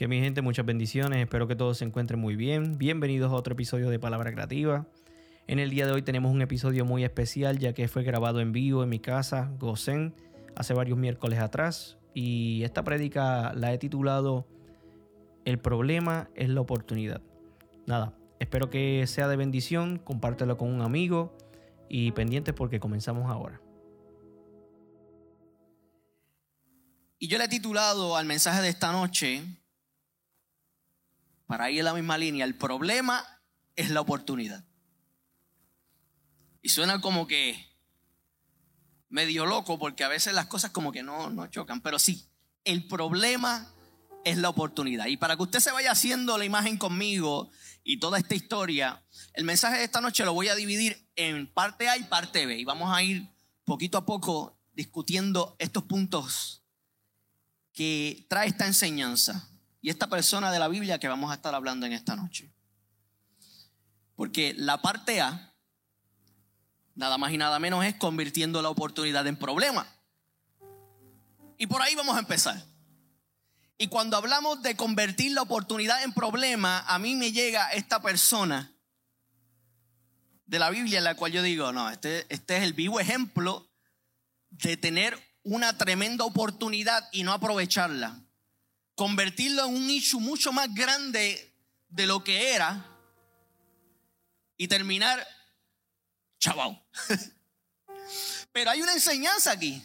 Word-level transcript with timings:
Que 0.00 0.08
mi 0.08 0.18
gente, 0.18 0.40
muchas 0.40 0.64
bendiciones. 0.64 1.18
Espero 1.18 1.46
que 1.46 1.54
todos 1.54 1.76
se 1.76 1.84
encuentren 1.84 2.18
muy 2.18 2.34
bien. 2.34 2.78
Bienvenidos 2.78 3.30
a 3.30 3.34
otro 3.34 3.52
episodio 3.52 3.90
de 3.90 3.98
Palabra 3.98 4.32
Creativa. 4.32 4.86
En 5.46 5.58
el 5.58 5.68
día 5.68 5.84
de 5.84 5.92
hoy 5.92 6.00
tenemos 6.00 6.32
un 6.32 6.40
episodio 6.40 6.86
muy 6.86 7.04
especial 7.04 7.58
ya 7.58 7.74
que 7.74 7.86
fue 7.86 8.02
grabado 8.02 8.40
en 8.40 8.50
vivo 8.50 8.82
en 8.82 8.88
mi 8.88 8.98
casa, 8.98 9.52
Gozen, 9.58 10.14
hace 10.56 10.72
varios 10.72 10.96
miércoles 10.96 11.38
atrás. 11.38 11.98
Y 12.14 12.62
esta 12.62 12.82
prédica 12.82 13.52
la 13.52 13.74
he 13.74 13.76
titulado 13.76 14.48
El 15.44 15.58
problema 15.58 16.30
es 16.34 16.48
la 16.48 16.62
oportunidad. 16.62 17.20
Nada, 17.84 18.16
espero 18.38 18.70
que 18.70 19.06
sea 19.06 19.28
de 19.28 19.36
bendición. 19.36 19.98
Compártelo 19.98 20.56
con 20.56 20.72
un 20.72 20.80
amigo 20.80 21.36
y 21.90 22.12
pendientes 22.12 22.54
porque 22.54 22.80
comenzamos 22.80 23.30
ahora. 23.30 23.60
Y 27.18 27.28
yo 27.28 27.36
le 27.36 27.44
he 27.44 27.48
titulado 27.48 28.16
al 28.16 28.24
mensaje 28.24 28.62
de 28.62 28.70
esta 28.70 28.92
noche 28.92 29.59
para 31.50 31.68
ir 31.68 31.80
en 31.80 31.86
la 31.86 31.94
misma 31.94 32.16
línea, 32.16 32.44
el 32.44 32.54
problema 32.54 33.26
es 33.74 33.90
la 33.90 34.00
oportunidad. 34.00 34.64
Y 36.62 36.68
suena 36.68 37.00
como 37.00 37.26
que 37.26 37.66
medio 39.08 39.46
loco 39.46 39.76
porque 39.76 40.04
a 40.04 40.08
veces 40.08 40.32
las 40.32 40.46
cosas 40.46 40.70
como 40.70 40.92
que 40.92 41.02
no, 41.02 41.28
no 41.28 41.48
chocan, 41.48 41.80
pero 41.80 41.98
sí, 41.98 42.24
el 42.62 42.86
problema 42.86 43.68
es 44.24 44.38
la 44.38 44.48
oportunidad. 44.48 45.06
Y 45.06 45.16
para 45.16 45.34
que 45.34 45.42
usted 45.42 45.58
se 45.58 45.72
vaya 45.72 45.90
haciendo 45.90 46.38
la 46.38 46.44
imagen 46.44 46.78
conmigo 46.78 47.50
y 47.82 47.98
toda 47.98 48.20
esta 48.20 48.36
historia, 48.36 49.02
el 49.34 49.42
mensaje 49.42 49.78
de 49.78 49.84
esta 49.84 50.00
noche 50.00 50.24
lo 50.24 50.32
voy 50.32 50.46
a 50.46 50.54
dividir 50.54 51.04
en 51.16 51.52
parte 51.52 51.88
A 51.88 51.96
y 51.96 52.04
parte 52.04 52.46
B. 52.46 52.60
Y 52.60 52.64
vamos 52.64 52.96
a 52.96 53.02
ir 53.02 53.28
poquito 53.64 53.98
a 53.98 54.06
poco 54.06 54.56
discutiendo 54.72 55.56
estos 55.58 55.82
puntos 55.82 56.62
que 57.72 58.24
trae 58.28 58.46
esta 58.46 58.68
enseñanza 58.68 59.49
y 59.82 59.90
esta 59.90 60.08
persona 60.08 60.52
de 60.52 60.58
la 60.58 60.68
Biblia 60.68 60.98
que 60.98 61.08
vamos 61.08 61.30
a 61.30 61.34
estar 61.34 61.54
hablando 61.54 61.86
en 61.86 61.92
esta 61.92 62.16
noche. 62.16 62.52
Porque 64.14 64.54
la 64.54 64.82
parte 64.82 65.20
A, 65.20 65.54
nada 66.94 67.16
más 67.16 67.32
y 67.32 67.38
nada 67.38 67.58
menos, 67.58 67.84
es 67.84 67.94
convirtiendo 67.94 68.60
la 68.60 68.68
oportunidad 68.68 69.26
en 69.26 69.36
problema. 69.36 69.86
Y 71.56 71.66
por 71.66 71.80
ahí 71.80 71.94
vamos 71.94 72.16
a 72.16 72.20
empezar. 72.20 72.62
Y 73.78 73.88
cuando 73.88 74.18
hablamos 74.18 74.62
de 74.62 74.76
convertir 74.76 75.32
la 75.32 75.42
oportunidad 75.42 76.02
en 76.02 76.12
problema, 76.12 76.80
a 76.86 76.98
mí 76.98 77.14
me 77.14 77.32
llega 77.32 77.70
esta 77.70 78.02
persona 78.02 78.74
de 80.44 80.58
la 80.58 80.68
Biblia 80.68 80.98
en 80.98 81.04
la 81.04 81.14
cual 81.14 81.32
yo 81.32 81.42
digo, 81.42 81.72
no, 81.72 81.88
este, 81.88 82.26
este 82.28 82.58
es 82.58 82.64
el 82.64 82.74
vivo 82.74 83.00
ejemplo 83.00 83.70
de 84.50 84.76
tener 84.76 85.18
una 85.42 85.78
tremenda 85.78 86.24
oportunidad 86.24 87.08
y 87.12 87.22
no 87.22 87.32
aprovecharla 87.32 88.20
convertirlo 89.00 89.64
en 89.64 89.74
un 89.76 89.88
issue 89.88 90.20
mucho 90.20 90.52
más 90.52 90.74
grande 90.74 91.54
de 91.88 92.06
lo 92.06 92.22
que 92.22 92.52
era 92.52 92.86
y 94.58 94.68
terminar 94.68 95.26
chaval. 96.38 96.84
Pero 98.52 98.70
hay 98.70 98.82
una 98.82 98.92
enseñanza 98.92 99.52
aquí. 99.52 99.82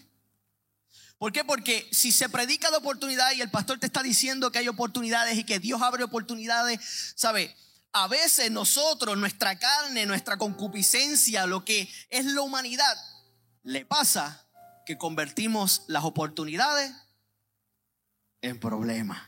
¿Por 1.18 1.32
qué? 1.32 1.46
Porque 1.46 1.88
si 1.94 2.12
se 2.12 2.28
predica 2.28 2.70
de 2.70 2.76
oportunidad 2.76 3.32
y 3.32 3.40
el 3.40 3.50
pastor 3.50 3.80
te 3.80 3.86
está 3.86 4.04
diciendo 4.04 4.52
que 4.52 4.60
hay 4.60 4.68
oportunidades 4.68 5.38
y 5.38 5.46
que 5.46 5.60
Dios 5.60 5.82
abre 5.82 6.04
oportunidades, 6.04 7.14
¿sabe? 7.16 7.56
A 7.94 8.10
veces 8.10 8.52
nosotros, 8.52 9.18
nuestra 9.18 9.58
carne, 9.58 10.06
nuestra 10.06 10.38
concupiscencia, 10.38 11.46
lo 11.46 11.64
que 11.64 11.90
es 12.10 12.26
la 12.26 12.42
humanidad, 12.42 12.98
le 13.64 13.86
pasa 13.86 14.46
que 14.86 14.98
convertimos 14.98 15.84
las 15.88 16.04
oportunidades 16.04 16.92
en 18.46 18.60
problema. 18.60 19.28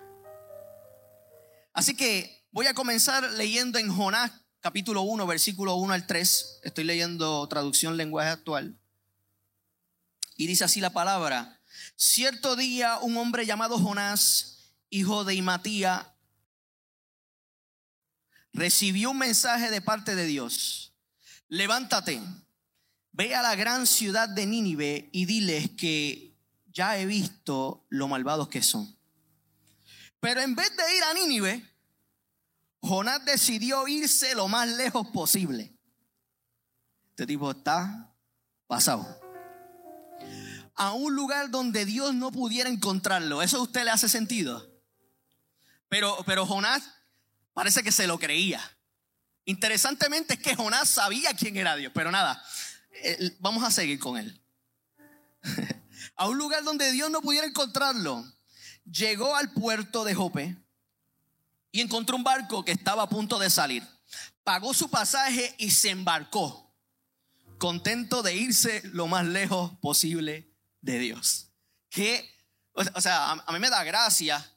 Así 1.73 1.95
que 1.95 2.45
voy 2.51 2.67
a 2.67 2.73
comenzar 2.73 3.23
leyendo 3.33 3.79
en 3.79 3.93
Jonás 3.93 4.31
capítulo 4.61 5.01
1, 5.01 5.25
versículo 5.25 5.75
1 5.75 5.93
al 5.93 6.05
3. 6.05 6.59
Estoy 6.63 6.83
leyendo 6.83 7.47
traducción 7.47 7.97
lenguaje 7.97 8.29
actual. 8.29 8.77
Y 10.35 10.47
dice 10.47 10.65
así 10.65 10.81
la 10.81 10.91
palabra. 10.91 11.59
Cierto 11.95 12.55
día 12.55 12.97
un 12.99 13.17
hombre 13.17 13.45
llamado 13.45 13.79
Jonás, 13.79 14.73
hijo 14.89 15.23
de 15.23 15.35
Imatía, 15.35 16.13
recibió 18.53 19.11
un 19.11 19.17
mensaje 19.17 19.71
de 19.71 19.81
parte 19.81 20.15
de 20.15 20.25
Dios. 20.25 20.93
Levántate, 21.47 22.21
ve 23.13 23.35
a 23.35 23.41
la 23.41 23.55
gran 23.55 23.87
ciudad 23.87 24.29
de 24.29 24.45
Nínive 24.45 25.09
y 25.11 25.25
diles 25.25 25.71
que 25.71 26.35
ya 26.67 26.99
he 26.99 27.05
visto 27.05 27.85
lo 27.89 28.07
malvados 28.07 28.49
que 28.49 28.61
son. 28.61 28.96
Pero 30.19 30.41
en 30.41 30.55
vez 30.55 30.75
de 30.75 30.97
ir 30.97 31.03
a 31.03 31.13
Nínive, 31.13 31.77
Jonás 32.81 33.23
decidió 33.25 33.87
irse 33.87 34.35
lo 34.35 34.47
más 34.47 34.67
lejos 34.67 35.07
posible. 35.07 35.75
Este 37.09 37.25
tipo 37.25 37.51
está 37.51 38.13
pasado. 38.67 39.19
A 40.75 40.93
un 40.93 41.15
lugar 41.15 41.49
donde 41.49 41.85
Dios 41.85 42.13
no 42.13 42.31
pudiera 42.31 42.69
encontrarlo. 42.69 43.41
¿Eso 43.41 43.57
a 43.57 43.61
usted 43.61 43.83
le 43.83 43.91
hace 43.91 44.09
sentido? 44.09 44.71
Pero, 45.89 46.17
pero 46.25 46.45
Jonás 46.45 46.83
parece 47.53 47.81
que 47.83 47.91
se 47.91 48.07
lo 48.07 48.19
creía. 48.19 48.61
Interesantemente 49.45 50.35
es 50.35 50.39
que 50.39 50.55
Jonás 50.55 50.89
sabía 50.89 51.33
quién 51.33 51.57
era 51.57 51.75
Dios, 51.75 51.91
pero 51.95 52.11
nada, 52.11 52.43
eh, 52.91 53.35
vamos 53.39 53.63
a 53.63 53.71
seguir 53.71 53.97
con 53.97 54.17
él. 54.17 54.41
a 56.15 56.27
un 56.27 56.37
lugar 56.37 56.63
donde 56.63 56.91
Dios 56.91 57.09
no 57.09 57.21
pudiera 57.21 57.47
encontrarlo 57.47 58.25
llegó 58.91 59.35
al 59.35 59.51
puerto 59.51 60.03
de 60.03 60.15
Jope 60.15 60.57
y 61.71 61.81
encontró 61.81 62.15
un 62.15 62.23
barco 62.23 62.63
que 62.63 62.71
estaba 62.71 63.03
a 63.03 63.09
punto 63.09 63.39
de 63.39 63.49
salir. 63.49 63.83
Pagó 64.43 64.73
su 64.73 64.89
pasaje 64.89 65.53
y 65.57 65.71
se 65.71 65.89
embarcó, 65.89 66.73
contento 67.57 68.23
de 68.23 68.35
irse 68.35 68.81
lo 68.85 69.07
más 69.07 69.25
lejos 69.25 69.77
posible 69.79 70.49
de 70.81 70.99
Dios. 70.99 71.51
Que, 71.89 72.29
o 72.73 73.01
sea, 73.01 73.31
a, 73.31 73.51
mí 73.51 73.59
me 73.59 73.69
da 73.69 73.83
gracia 73.83 74.53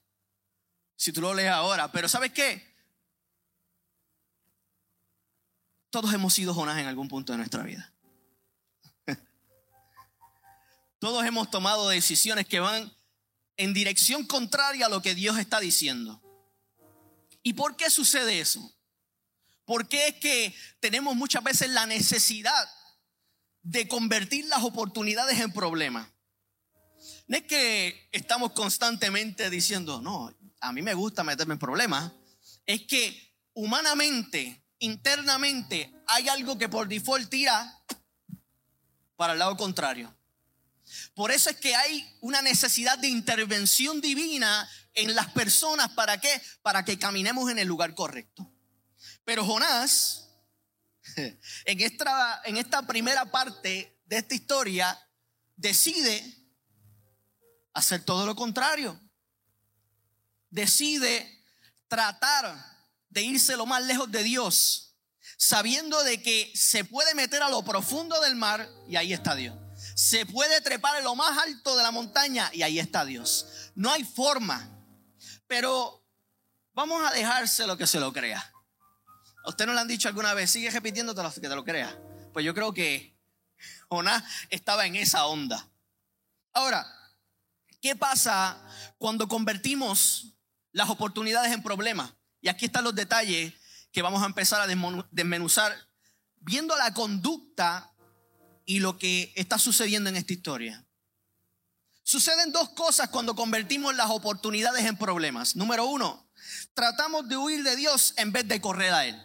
si 0.96 1.12
tú 1.12 1.20
lo 1.20 1.34
lees 1.34 1.50
ahora, 1.50 1.90
pero 1.90 2.08
¿sabes 2.08 2.32
qué? 2.32 2.68
Todos 5.90 6.12
hemos 6.14 6.32
sido 6.32 6.54
Jonás 6.54 6.78
en 6.78 6.86
algún 6.86 7.08
punto 7.08 7.32
de 7.32 7.38
nuestra 7.38 7.64
vida. 7.64 7.92
Todos 11.00 11.24
hemos 11.24 11.50
tomado 11.50 11.88
decisiones 11.88 12.46
que 12.46 12.60
van 12.60 12.92
en 13.60 13.74
dirección 13.74 14.24
contraria 14.24 14.86
a 14.86 14.88
lo 14.88 15.02
que 15.02 15.14
Dios 15.14 15.38
está 15.38 15.60
diciendo. 15.60 16.22
¿Y 17.42 17.52
por 17.52 17.76
qué 17.76 17.90
sucede 17.90 18.40
eso? 18.40 18.74
Porque 19.66 20.08
es 20.08 20.14
que 20.14 20.54
tenemos 20.80 21.14
muchas 21.14 21.44
veces 21.44 21.68
la 21.68 21.84
necesidad 21.84 22.70
de 23.62 23.86
convertir 23.86 24.46
las 24.46 24.62
oportunidades 24.62 25.38
en 25.40 25.52
problemas. 25.52 26.08
No 27.28 27.36
es 27.36 27.42
que 27.42 28.08
estamos 28.12 28.52
constantemente 28.52 29.50
diciendo, 29.50 30.00
no, 30.00 30.34
a 30.62 30.72
mí 30.72 30.80
me 30.80 30.94
gusta 30.94 31.22
meterme 31.22 31.52
en 31.52 31.60
problemas. 31.60 32.12
Es 32.64 32.86
que 32.86 33.36
humanamente, 33.52 34.64
internamente, 34.78 35.92
hay 36.06 36.30
algo 36.30 36.56
que 36.56 36.70
por 36.70 36.88
default 36.88 37.28
tira 37.28 37.78
para 39.16 39.34
el 39.34 39.38
lado 39.38 39.54
contrario. 39.58 40.16
Por 41.14 41.30
eso 41.30 41.50
es 41.50 41.56
que 41.56 41.74
hay 41.74 42.16
una 42.20 42.42
necesidad 42.42 42.98
de 42.98 43.08
intervención 43.08 44.00
divina 44.00 44.68
en 44.94 45.14
las 45.14 45.30
personas. 45.32 45.90
¿Para 45.90 46.20
qué? 46.20 46.40
Para 46.62 46.84
que 46.84 46.98
caminemos 46.98 47.50
en 47.50 47.58
el 47.58 47.68
lugar 47.68 47.94
correcto. 47.94 48.50
Pero 49.24 49.44
Jonás, 49.44 50.28
en 51.16 51.80
esta, 51.80 52.42
en 52.44 52.56
esta 52.56 52.86
primera 52.86 53.30
parte 53.30 54.00
de 54.04 54.16
esta 54.16 54.34
historia, 54.34 54.98
decide 55.56 56.36
hacer 57.74 58.04
todo 58.04 58.26
lo 58.26 58.34
contrario. 58.34 59.00
Decide 60.48 61.44
tratar 61.86 62.56
de 63.08 63.22
irse 63.22 63.56
lo 63.56 63.66
más 63.66 63.82
lejos 63.84 64.10
de 64.10 64.22
Dios, 64.22 64.96
sabiendo 65.36 66.02
de 66.04 66.22
que 66.22 66.52
se 66.54 66.84
puede 66.84 67.14
meter 67.14 67.42
a 67.42 67.50
lo 67.50 67.62
profundo 67.62 68.20
del 68.20 68.36
mar 68.36 68.68
y 68.88 68.96
ahí 68.96 69.12
está 69.12 69.34
Dios 69.34 69.56
se 69.94 70.26
puede 70.26 70.60
trepar 70.60 70.98
en 70.98 71.04
lo 71.04 71.14
más 71.14 71.36
alto 71.38 71.76
de 71.76 71.82
la 71.82 71.90
montaña 71.90 72.50
y 72.52 72.62
ahí 72.62 72.78
está 72.78 73.04
Dios. 73.04 73.70
No 73.74 73.90
hay 73.90 74.04
forma. 74.04 74.68
Pero 75.46 76.04
vamos 76.72 77.02
a 77.04 77.12
dejárselo 77.12 77.76
que 77.76 77.86
se 77.86 78.00
lo 78.00 78.12
crea. 78.12 78.52
¿A 79.44 79.48
usted 79.48 79.66
no 79.66 79.74
le 79.74 79.80
han 79.80 79.88
dicho 79.88 80.08
alguna 80.08 80.34
vez? 80.34 80.50
Sigue 80.50 80.70
repitiéndote 80.70 81.22
que 81.40 81.48
te 81.48 81.54
lo 81.54 81.64
crea. 81.64 81.98
Pues 82.32 82.44
yo 82.44 82.54
creo 82.54 82.72
que 82.72 83.18
Jonás 83.88 84.22
estaba 84.50 84.86
en 84.86 84.96
esa 84.96 85.26
onda. 85.26 85.68
Ahora, 86.52 86.86
¿qué 87.80 87.96
pasa 87.96 88.60
cuando 88.98 89.28
convertimos 89.28 90.34
las 90.72 90.90
oportunidades 90.90 91.52
en 91.52 91.62
problemas? 91.62 92.12
Y 92.40 92.48
aquí 92.48 92.66
están 92.66 92.84
los 92.84 92.94
detalles 92.94 93.54
que 93.92 94.02
vamos 94.02 94.22
a 94.22 94.26
empezar 94.26 94.60
a 94.60 94.66
desmenuzar 95.10 95.76
viendo 96.36 96.76
la 96.76 96.94
conducta 96.94 97.89
y 98.64 98.80
lo 98.80 98.98
que 98.98 99.32
está 99.36 99.58
sucediendo 99.58 100.10
en 100.10 100.16
esta 100.16 100.32
historia. 100.32 100.86
Suceden 102.02 102.52
dos 102.52 102.70
cosas 102.70 103.08
cuando 103.08 103.36
convertimos 103.36 103.94
las 103.94 104.10
oportunidades 104.10 104.84
en 104.84 104.96
problemas. 104.96 105.54
Número 105.54 105.86
uno, 105.86 106.28
tratamos 106.74 107.28
de 107.28 107.36
huir 107.36 107.62
de 107.62 107.76
Dios 107.76 108.14
en 108.16 108.32
vez 108.32 108.48
de 108.48 108.60
correr 108.60 108.92
a 108.92 109.06
Él. 109.06 109.20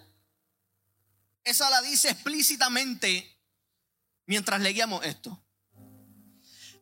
Esa 1.44 1.70
la 1.70 1.82
dice 1.82 2.10
explícitamente 2.10 3.42
mientras 4.26 4.62
leíamos 4.62 5.06
esto. 5.06 5.44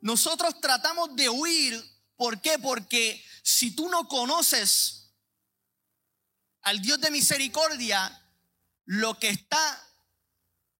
Nosotros 0.01 0.59
tratamos 0.59 1.15
de 1.15 1.29
huir, 1.29 1.81
¿por 2.15 2.41
qué? 2.41 2.59
Porque 2.59 3.23
si 3.41 3.71
tú 3.71 3.87
no 3.89 4.07
conoces 4.07 5.13
al 6.61 6.81
Dios 6.81 6.99
de 6.99 7.11
misericordia, 7.11 8.21
lo 8.85 9.17
que 9.19 9.29
está 9.29 9.81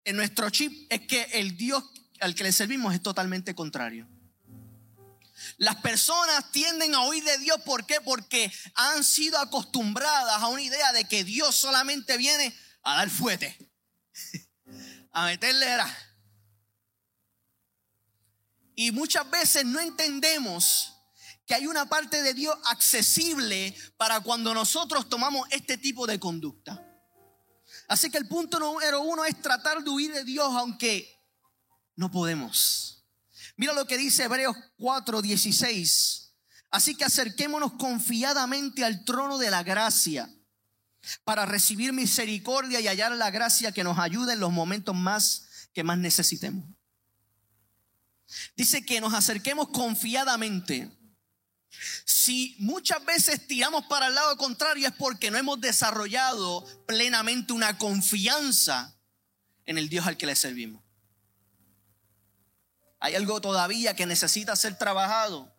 en 0.06 0.16
nuestro 0.16 0.50
chip 0.50 0.88
es 0.92 1.02
que 1.02 1.24
el 1.34 1.58
Dios 1.58 1.84
al 2.20 2.36
que 2.36 2.44
le 2.44 2.52
servimos 2.52 2.94
es 2.94 3.02
totalmente 3.02 3.54
contrario. 3.54 4.08
Las 5.58 5.76
personas 5.78 6.52
tienden 6.52 6.96
a 6.96 7.02
oír 7.02 7.24
de 7.24 7.38
Dios, 7.40 7.62
¿por 7.66 7.86
qué? 7.86 8.00
Porque 8.02 8.52
han 8.76 9.04
sido 9.04 9.38
acostumbradas 9.40 10.42
a 10.42 10.48
una 10.48 10.62
idea 10.62 10.94
de 10.94 11.06
que 11.06 11.24
Dios 11.24 11.56
solamente 11.56 12.18
viene 12.18 12.56
a 12.84 12.96
dar 12.96 13.10
fuete, 13.10 13.58
a 15.12 15.26
meterle 15.26 15.66
era. 15.66 15.98
Y 18.76 18.92
muchas 18.92 19.30
veces 19.30 19.66
no 19.66 19.80
entendemos 19.80 20.94
que 21.46 21.56
hay 21.56 21.68
una 21.68 21.88
parte 21.88 22.22
de 22.22 22.34
Dios 22.34 22.56
accesible 22.66 23.76
para 23.98 24.22
cuando 24.22 24.54
nosotros 24.54 25.10
tomamos 25.10 25.48
este 25.52 25.78
tipo 25.78 26.08
de 26.08 26.20
conducta. 26.20 26.93
Así 27.88 28.10
que 28.10 28.18
el 28.18 28.28
punto 28.28 28.60
número 28.60 29.02
uno 29.02 29.26
es 29.26 29.42
tratar 29.42 29.84
de 29.84 29.90
huir 29.90 30.14
de 30.14 30.24
Dios 30.24 30.52
aunque 30.56 31.10
no 31.96 32.10
podemos. 32.10 33.06
Mira 33.56 33.74
lo 33.74 33.86
que 33.86 33.98
dice 33.98 34.24
Hebreos 34.24 34.56
4:16. 34.78 36.34
Así 36.72 36.96
que 36.96 37.06
acerquémonos 37.06 37.74
confiadamente 37.74 38.84
al 38.84 39.06
trono 39.06 39.38
de 39.38 39.52
la 39.52 39.62
gracia 39.62 40.28
para 41.24 41.46
recibir 41.46 41.94
misericordia 41.94 42.80
y 42.80 42.88
hallar 42.88 43.12
la 43.12 43.30
gracia 43.30 43.72
que 43.72 43.84
nos 43.84 44.00
ayude 44.00 44.34
en 44.34 44.40
los 44.40 44.52
momentos 44.52 44.96
más 44.96 45.70
que 45.74 45.84
más 45.84 45.98
necesitemos. 45.98 46.66
Dice 48.56 48.84
que 48.86 49.02
nos 49.02 49.14
acerquemos 49.14 49.70
confiadamente. 49.70 50.92
Si 52.06 52.56
muchas 52.60 53.04
veces 53.06 53.48
tiramos 53.48 53.86
para 53.86 54.08
el 54.08 54.16
lado 54.16 54.38
contrario 54.38 54.88
es 54.88 54.94
porque 54.94 55.32
no 55.32 55.38
hemos 55.38 55.60
desarrollado 55.60 56.66
plenamente 56.86 57.54
una 57.54 57.78
confianza 57.78 58.96
en 59.66 59.78
el 59.78 59.90
Dios 59.90 60.06
al 60.08 60.18
que 60.18 60.26
le 60.26 60.36
servimos. 60.36 60.84
Hay 63.00 63.16
algo 63.16 63.42
todavía 63.42 63.96
que 63.96 64.06
necesita 64.06 64.56
ser 64.56 64.78
trabajado. 64.78 65.54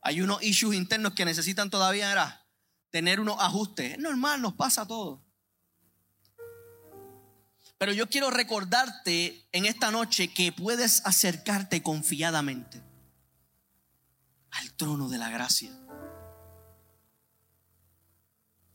Hay 0.00 0.20
unos 0.20 0.42
issues 0.42 0.76
internos 0.76 1.14
que 1.14 1.24
necesitan 1.24 1.70
todavía 1.70 2.46
tener 2.90 3.20
unos 3.20 3.38
ajustes. 3.40 3.92
Es 3.92 3.98
normal, 3.98 4.40
nos 4.40 4.54
pasa 4.54 4.86
todo. 4.86 5.22
Pero 7.76 7.92
yo 7.92 8.08
quiero 8.08 8.30
recordarte 8.30 9.46
en 9.52 9.66
esta 9.66 9.90
noche 9.90 10.32
que 10.32 10.52
puedes 10.52 11.04
acercarte 11.04 11.82
confiadamente 11.82 12.80
al 14.54 14.72
trono 14.74 15.08
de 15.08 15.18
la 15.18 15.30
gracia. 15.30 15.70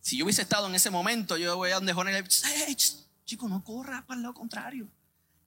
Si 0.01 0.17
yo 0.17 0.25
hubiese 0.25 0.41
estado 0.41 0.67
en 0.67 0.75
ese 0.75 0.89
momento, 0.89 1.37
yo 1.37 1.55
voy 1.55 1.71
a 1.71 1.75
donde 1.75 1.93
Juan 1.93 2.07
y 2.67 2.75
chico, 3.25 3.47
no 3.47 3.63
corras 3.63 4.03
para 4.05 4.17
el 4.17 4.23
lado 4.23 4.33
contrario. 4.33 4.89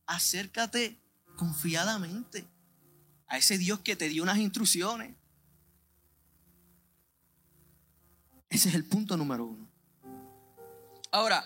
Acércate 0.06 1.00
confiadamente 1.36 2.46
a 3.26 3.38
ese 3.38 3.58
Dios 3.58 3.80
que 3.80 3.96
te 3.96 4.08
dio 4.08 4.22
unas 4.22 4.38
instrucciones. 4.38 5.16
Ese 8.48 8.68
es 8.68 8.74
el 8.74 8.84
punto 8.84 9.16
número 9.16 9.46
uno. 9.46 9.68
Ahora, 11.10 11.44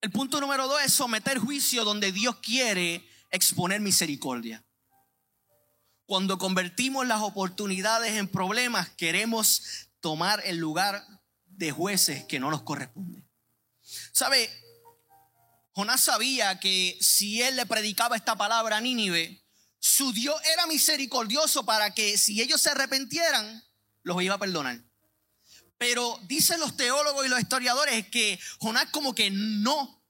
el 0.00 0.10
punto 0.12 0.40
número 0.40 0.68
dos 0.68 0.80
es 0.82 0.92
someter 0.92 1.38
juicio 1.38 1.84
donde 1.84 2.12
Dios 2.12 2.36
quiere 2.36 3.06
exponer 3.30 3.80
misericordia. 3.80 4.64
Cuando 6.08 6.38
convertimos 6.38 7.06
las 7.06 7.20
oportunidades 7.20 8.14
en 8.14 8.28
problemas, 8.28 8.88
queremos 8.88 9.62
tomar 10.00 10.42
el 10.46 10.56
lugar 10.56 11.06
de 11.44 11.70
jueces 11.70 12.24
que 12.24 12.40
no 12.40 12.50
nos 12.50 12.62
corresponde. 12.62 13.22
¿Sabe? 14.10 14.50
Jonás 15.72 16.00
sabía 16.00 16.58
que 16.60 16.96
si 16.98 17.42
él 17.42 17.56
le 17.56 17.66
predicaba 17.66 18.16
esta 18.16 18.36
palabra 18.38 18.78
a 18.78 18.80
Nínive, 18.80 19.44
su 19.80 20.14
Dios 20.14 20.40
era 20.50 20.66
misericordioso 20.66 21.66
para 21.66 21.92
que 21.92 22.16
si 22.16 22.40
ellos 22.40 22.62
se 22.62 22.70
arrepentieran, 22.70 23.62
los 24.02 24.22
iba 24.22 24.36
a 24.36 24.38
perdonar. 24.38 24.80
Pero 25.76 26.18
dicen 26.22 26.58
los 26.58 26.74
teólogos 26.74 27.26
y 27.26 27.28
los 27.28 27.38
historiadores 27.38 28.08
que 28.08 28.40
Jonás 28.60 28.88
como 28.92 29.14
que 29.14 29.30
no 29.30 30.02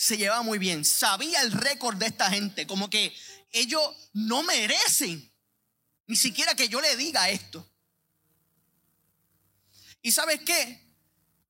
se 0.00 0.16
llevaba 0.16 0.42
muy 0.42 0.58
bien. 0.58 0.84
Sabía 0.84 1.42
el 1.42 1.50
récord 1.50 1.96
de 1.96 2.06
esta 2.06 2.30
gente. 2.30 2.68
Como 2.68 2.88
que 2.88 3.12
ellos 3.52 3.82
no 4.12 4.42
merecen 4.42 5.30
ni 6.06 6.16
siquiera 6.16 6.54
que 6.54 6.68
yo 6.68 6.80
le 6.80 6.96
diga 6.96 7.30
esto. 7.30 7.66
¿Y 10.02 10.12
sabes 10.12 10.40
qué? 10.40 10.88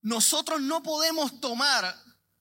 Nosotros 0.02 0.60
no 0.60 0.82
podemos 0.82 1.40
tomar 1.40 1.96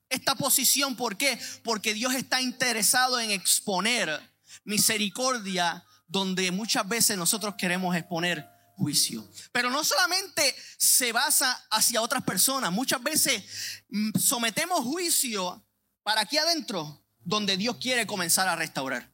esta 0.09 0.35
posición. 0.35 0.95
¿Por 0.95 1.17
qué? 1.17 1.39
Porque 1.63 1.93
Dios 1.93 2.13
está 2.15 2.41
interesado 2.41 3.19
en 3.19 3.31
exponer 3.31 4.21
misericordia 4.63 5.85
donde 6.07 6.51
muchas 6.51 6.87
veces 6.87 7.17
nosotros 7.17 7.55
queremos 7.55 7.95
exponer 7.95 8.49
juicio. 8.75 9.29
Pero 9.51 9.69
no 9.69 9.83
solamente 9.83 10.55
se 10.77 11.11
basa 11.11 11.51
hacia 11.69 12.01
otras 12.01 12.23
personas, 12.23 12.71
muchas 12.71 13.01
veces 13.03 13.43
mm, 13.89 14.17
sometemos 14.17 14.79
juicio 14.81 15.65
para 16.01 16.21
aquí 16.21 16.37
adentro, 16.37 17.05
donde 17.19 17.57
Dios 17.57 17.77
quiere 17.77 18.07
comenzar 18.07 18.47
a 18.47 18.55
restaurar. 18.55 19.08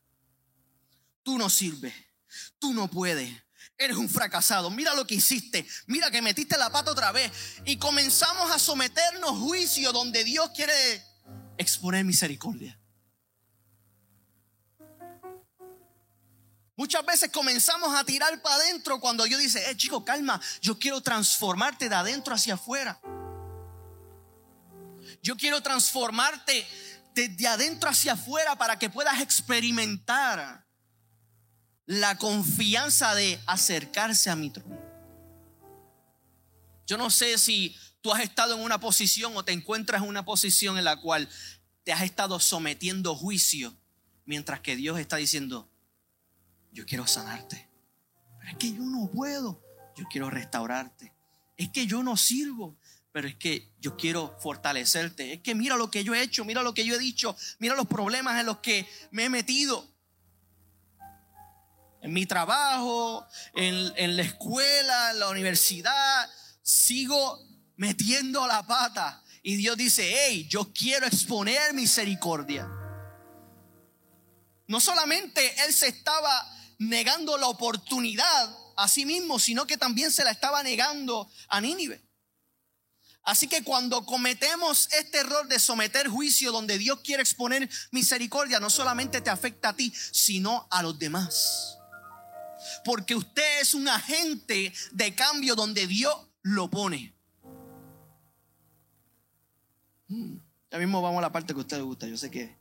Tú 1.25 1.39
no 1.39 1.49
sirves, 1.49 1.91
tú 2.59 2.71
no 2.71 2.87
puedes, 2.87 3.27
eres 3.79 3.97
un 3.97 4.07
fracasado, 4.07 4.69
mira 4.69 4.93
lo 4.93 5.07
que 5.07 5.15
hiciste, 5.15 5.65
mira 5.87 6.11
que 6.11 6.21
metiste 6.21 6.55
la 6.55 6.69
pata 6.69 6.91
otra 6.91 7.11
vez. 7.11 7.31
Y 7.65 7.77
comenzamos 7.77 8.51
a 8.51 8.59
someternos 8.59 9.31
juicio 9.39 9.91
donde 9.91 10.23
Dios 10.23 10.51
quiere 10.53 11.03
exponer 11.57 12.05
misericordia. 12.05 12.79
Muchas 16.75 17.03
veces 17.03 17.31
comenzamos 17.31 17.95
a 17.95 18.03
tirar 18.03 18.39
para 18.43 18.57
adentro 18.57 18.99
cuando 18.99 19.23
Dios 19.23 19.41
dice, 19.41 19.67
eh 19.67 19.75
chico, 19.75 20.05
calma, 20.05 20.39
yo 20.61 20.77
quiero 20.77 21.01
transformarte 21.01 21.89
de 21.89 21.95
adentro 21.95 22.35
hacia 22.35 22.53
afuera. 22.53 23.01
Yo 25.23 25.35
quiero 25.37 25.61
transformarte 25.63 26.67
desde 27.15 27.47
adentro 27.47 27.89
hacia 27.89 28.13
afuera 28.13 28.55
para 28.55 28.77
que 28.77 28.91
puedas 28.91 29.21
experimentar 29.21 30.64
la 31.85 32.17
confianza 32.17 33.13
de 33.15 33.39
acercarse 33.45 34.29
a 34.29 34.35
mi 34.35 34.49
trono. 34.49 34.79
Yo 36.87 36.97
no 36.97 37.09
sé 37.09 37.37
si 37.37 37.75
tú 38.01 38.13
has 38.13 38.21
estado 38.21 38.55
en 38.55 38.61
una 38.61 38.79
posición 38.79 39.35
o 39.35 39.43
te 39.43 39.51
encuentras 39.51 40.03
en 40.03 40.09
una 40.09 40.25
posición 40.25 40.77
en 40.77 40.83
la 40.83 40.97
cual 40.97 41.27
te 41.83 41.93
has 41.93 42.03
estado 42.03 42.39
sometiendo 42.39 43.15
juicio 43.15 43.75
mientras 44.25 44.59
que 44.59 44.75
Dios 44.75 44.99
está 44.99 45.17
diciendo, 45.17 45.69
yo 46.71 46.85
quiero 46.85 47.07
sanarte. 47.07 47.69
Pero 48.39 48.51
es 48.51 48.57
que 48.57 48.73
yo 48.73 48.83
no 48.83 49.09
puedo. 49.11 49.61
Yo 49.95 50.05
quiero 50.11 50.29
restaurarte. 50.29 51.13
Es 51.57 51.69
que 51.69 51.87
yo 51.87 52.03
no 52.03 52.17
sirvo. 52.17 52.77
Pero 53.11 53.27
es 53.27 53.35
que 53.35 53.71
yo 53.79 53.95
quiero 53.95 54.37
fortalecerte. 54.41 55.33
Es 55.33 55.41
que 55.41 55.55
mira 55.55 55.77
lo 55.77 55.89
que 55.89 56.03
yo 56.03 56.13
he 56.13 56.21
hecho, 56.21 56.43
mira 56.43 56.61
lo 56.63 56.73
que 56.73 56.85
yo 56.85 56.95
he 56.95 56.99
dicho, 56.99 57.35
mira 57.59 57.75
los 57.75 57.87
problemas 57.87 58.39
en 58.39 58.45
los 58.45 58.57
que 58.57 58.87
me 59.11 59.25
he 59.25 59.29
metido. 59.29 59.87
En 62.05 62.13
mi 62.13 62.27
trabajo, 62.27 63.25
en, 63.55 63.91
en 63.95 64.15
la 64.15 64.21
escuela, 64.21 65.09
en 65.09 65.17
la 65.17 65.27
universidad, 65.27 66.29
sigo 66.61 67.43
metiendo 67.77 68.45
la 68.45 68.61
pata. 68.61 69.23
Y 69.41 69.55
Dios 69.55 69.75
dice, 69.75 70.13
hey, 70.15 70.45
yo 70.47 70.71
quiero 70.71 71.07
exponer 71.07 71.73
misericordia. 71.73 72.69
No 74.67 74.79
solamente 74.79 75.55
Él 75.65 75.73
se 75.73 75.87
estaba 75.87 76.47
negando 76.77 77.39
la 77.39 77.47
oportunidad 77.47 78.55
a 78.77 78.87
sí 78.87 79.03
mismo, 79.07 79.39
sino 79.39 79.65
que 79.65 79.75
también 79.75 80.11
se 80.11 80.23
la 80.23 80.29
estaba 80.29 80.61
negando 80.61 81.27
a 81.47 81.59
Nínive. 81.59 82.03
Así 83.23 83.47
que 83.47 83.63
cuando 83.63 84.05
cometemos 84.05 84.89
este 84.93 85.21
error 85.21 85.47
de 85.47 85.57
someter 85.57 86.07
juicio 86.07 86.51
donde 86.51 86.77
Dios 86.77 86.99
quiere 86.99 87.23
exponer 87.23 87.67
misericordia, 87.89 88.59
no 88.59 88.69
solamente 88.69 89.21
te 89.21 89.31
afecta 89.31 89.69
a 89.69 89.75
ti, 89.75 89.91
sino 90.11 90.67
a 90.69 90.83
los 90.83 90.99
demás. 90.99 91.79
Porque 92.83 93.15
usted 93.15 93.61
es 93.61 93.73
un 93.73 93.87
agente 93.87 94.73
de 94.91 95.15
cambio 95.15 95.55
donde 95.55 95.87
Dios 95.87 96.15
lo 96.41 96.69
pone. 96.69 97.15
Hmm, 100.07 100.37
ya 100.69 100.77
mismo 100.77 101.01
vamos 101.01 101.19
a 101.19 101.21
la 101.21 101.31
parte 101.31 101.53
que 101.53 101.59
a 101.59 101.61
usted 101.61 101.77
le 101.77 101.83
gusta, 101.83 102.07
yo 102.07 102.17
sé 102.17 102.29
que... 102.29 102.57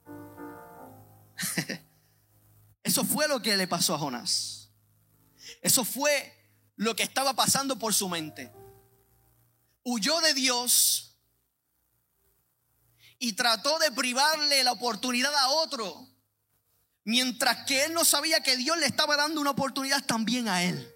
Eso 2.82 3.04
fue 3.04 3.26
lo 3.28 3.40
que 3.40 3.56
le 3.56 3.66
pasó 3.66 3.94
a 3.94 3.98
Jonás. 3.98 4.70
Eso 5.62 5.84
fue 5.84 6.32
lo 6.76 6.94
que 6.94 7.02
estaba 7.02 7.34
pasando 7.34 7.78
por 7.78 7.94
su 7.94 8.08
mente. 8.08 8.52
Huyó 9.82 10.20
de 10.20 10.34
Dios 10.34 11.16
y 13.18 13.32
trató 13.32 13.78
de 13.78 13.90
privarle 13.92 14.62
la 14.64 14.72
oportunidad 14.72 15.34
a 15.34 15.48
otro, 15.48 16.08
mientras 17.04 17.64
que 17.66 17.84
él 17.84 17.92
no 17.92 18.04
sabía 18.04 18.42
que 18.42 18.56
Dios 18.56 18.78
le 18.78 18.86
estaba 18.86 19.16
dando 19.16 19.40
una 19.40 19.50
oportunidad 19.50 20.04
también 20.04 20.48
a 20.48 20.62
él. 20.64 20.90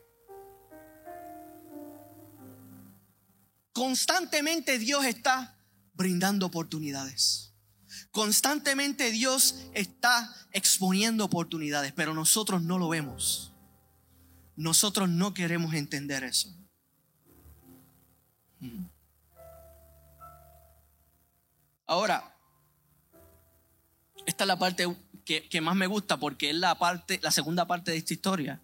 Constantemente 3.73 4.79
Dios 4.79 5.05
está 5.05 5.57
brindando 5.93 6.47
oportunidades. 6.47 7.55
Constantemente 8.11 9.11
Dios 9.11 9.67
está 9.73 10.35
exponiendo 10.53 11.25
oportunidades, 11.25 11.93
pero 11.93 12.15
nosotros 12.15 12.62
no 12.62 12.79
lo 12.79 12.88
vemos. 12.88 13.53
Nosotros 14.57 15.09
no 15.09 15.35
queremos 15.35 15.75
entender 15.75 16.25
eso. 16.25 16.49
Hmm. 18.59 18.87
Ahora, 21.87 22.37
esta 24.27 24.45
es 24.45 24.49
la 24.49 24.59
parte 24.59 24.87
que, 25.37 25.61
más 25.61 25.76
me 25.76 25.87
gusta 25.87 26.16
porque 26.16 26.50
es 26.50 26.56
la 26.56 26.78
parte, 26.78 27.20
la 27.23 27.30
segunda 27.30 27.66
parte 27.66 27.90
de 27.90 27.99
esta 27.99 28.14
historia, 28.14 28.62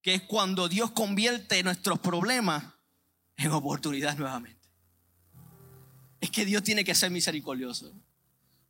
que 0.00 0.14
es 0.14 0.22
cuando 0.22 0.68
Dios 0.68 0.90
convierte 0.90 1.62
nuestros 1.62 2.00
problemas 2.00 2.64
en 3.36 3.52
oportunidad 3.52 4.16
nuevamente. 4.18 4.68
Es 6.20 6.30
que 6.30 6.44
Dios 6.44 6.64
tiene 6.64 6.84
que 6.84 6.94
ser 6.94 7.10
misericordioso. 7.12 7.92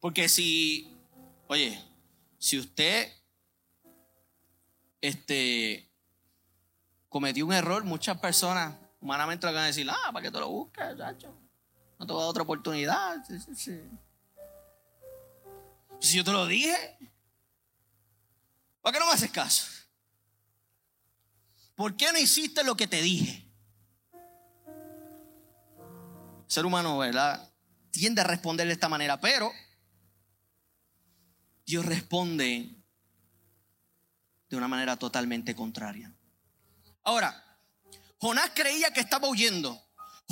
Porque 0.00 0.28
si, 0.28 0.94
oye, 1.48 1.82
si 2.38 2.58
usted 2.58 3.10
este, 5.00 5.90
cometió 7.08 7.46
un 7.46 7.54
error, 7.54 7.84
muchas 7.84 8.18
personas 8.18 8.74
humanamente 9.00 9.46
le 9.46 9.54
van 9.54 9.64
a 9.64 9.66
decir, 9.66 9.88
ah, 9.88 10.12
¿para 10.12 10.22
qué 10.22 10.30
te 10.30 10.40
lo 10.40 10.50
buscas, 10.50 10.96
chacho? 10.96 11.34
No 11.98 12.06
te 12.06 12.12
voy 12.12 12.20
a 12.20 12.24
dar 12.24 12.30
otra 12.30 12.42
oportunidad. 12.42 13.16
Si 16.02 16.16
yo 16.16 16.24
te 16.24 16.32
lo 16.32 16.46
dije, 16.46 16.74
¿para 18.80 18.92
qué 18.92 18.98
no 18.98 19.06
me 19.06 19.12
haces 19.12 19.30
caso? 19.30 19.66
¿Por 21.76 21.96
qué 21.96 22.12
no 22.12 22.18
hiciste 22.18 22.64
lo 22.64 22.76
que 22.76 22.86
te 22.86 23.00
dije? 23.00 23.48
ser 26.52 26.66
humano, 26.66 26.98
¿verdad? 26.98 27.50
Tiende 27.90 28.20
a 28.20 28.24
responder 28.24 28.66
de 28.66 28.74
esta 28.74 28.90
manera, 28.90 29.18
pero 29.18 29.50
Dios 31.64 31.86
responde 31.86 32.76
de 34.50 34.56
una 34.56 34.68
manera 34.68 34.98
totalmente 34.98 35.54
contraria. 35.56 36.12
Ahora, 37.04 37.42
Jonás 38.18 38.50
creía 38.54 38.92
que 38.92 39.00
estaba 39.00 39.30
huyendo. 39.30 39.82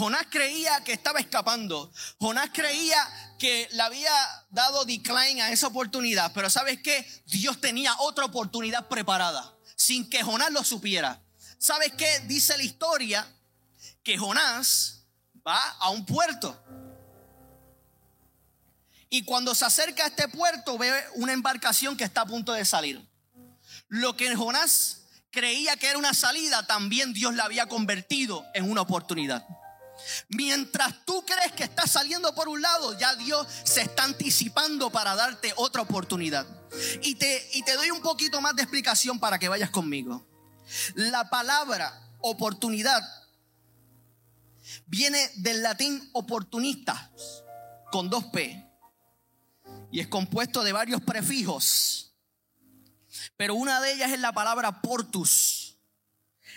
Jonás 0.00 0.28
creía 0.30 0.83
que 0.83 0.95
estaba 0.95 1.21
escapando. 1.21 1.92
Jonás 2.19 2.49
creía 2.54 2.97
que 3.38 3.69
le 3.71 3.83
había 3.83 4.11
dado 4.49 4.87
decline 4.87 5.42
a 5.42 5.52
esa 5.52 5.66
oportunidad. 5.66 6.33
Pero 6.33 6.49
¿sabes 6.49 6.80
qué? 6.83 7.07
Dios 7.26 7.61
tenía 7.61 7.95
otra 7.99 8.25
oportunidad 8.25 8.88
preparada 8.88 9.54
sin 9.76 10.09
que 10.09 10.23
Jonás 10.23 10.52
lo 10.52 10.64
supiera. 10.64 11.21
¿Sabes 11.59 11.92
qué? 11.99 12.21
Dice 12.21 12.57
la 12.57 12.62
historia 12.62 13.28
que 14.02 14.16
Jonás 14.16 15.02
va 15.47 15.61
a 15.80 15.90
un 15.90 16.07
puerto. 16.07 16.59
Y 19.11 19.23
cuando 19.25 19.54
se 19.54 19.66
acerca 19.66 20.04
a 20.04 20.07
este 20.07 20.28
puerto 20.28 20.78
ve 20.78 20.90
una 21.16 21.35
embarcación 21.35 21.95
que 21.95 22.04
está 22.04 22.23
a 22.23 22.26
punto 22.26 22.54
de 22.54 22.64
salir. 22.64 23.07
Lo 23.88 24.16
que 24.16 24.35
Jonás 24.35 25.02
creía 25.30 25.76
que 25.76 25.88
era 25.88 25.99
una 25.99 26.14
salida, 26.14 26.66
también 26.66 27.12
Dios 27.12 27.35
la 27.35 27.45
había 27.45 27.66
convertido 27.66 28.47
en 28.54 28.71
una 28.71 28.80
oportunidad. 28.80 29.47
Mientras 30.28 31.04
tú 31.04 31.25
crees 31.25 31.52
que 31.52 31.64
estás 31.64 31.90
saliendo 31.90 32.35
por 32.35 32.49
un 32.49 32.61
lado, 32.61 32.99
ya 32.99 33.14
Dios 33.16 33.47
se 33.64 33.83
está 33.83 34.04
anticipando 34.04 34.90
para 34.90 35.14
darte 35.14 35.52
otra 35.57 35.83
oportunidad. 35.83 36.47
Y 37.02 37.16
te, 37.16 37.49
y 37.54 37.62
te 37.62 37.75
doy 37.75 37.90
un 37.90 38.00
poquito 38.00 38.40
más 38.40 38.54
de 38.54 38.62
explicación 38.62 39.19
para 39.19 39.38
que 39.38 39.49
vayas 39.49 39.71
conmigo. 39.71 40.26
La 40.95 41.28
palabra 41.28 42.00
oportunidad 42.21 43.02
viene 44.87 45.30
del 45.37 45.62
latín 45.62 46.09
oportunista, 46.12 47.11
con 47.90 48.09
dos 48.09 48.26
P, 48.26 48.66
y 49.90 50.00
es 50.00 50.09
compuesto 50.09 50.62
de 50.62 50.73
varios 50.73 51.02
prefijos, 51.02 52.12
pero 53.37 53.54
una 53.54 53.80
de 53.80 53.92
ellas 53.92 54.12
es 54.12 54.21
la 54.21 54.33
palabra 54.33 54.80
portus. 54.80 55.59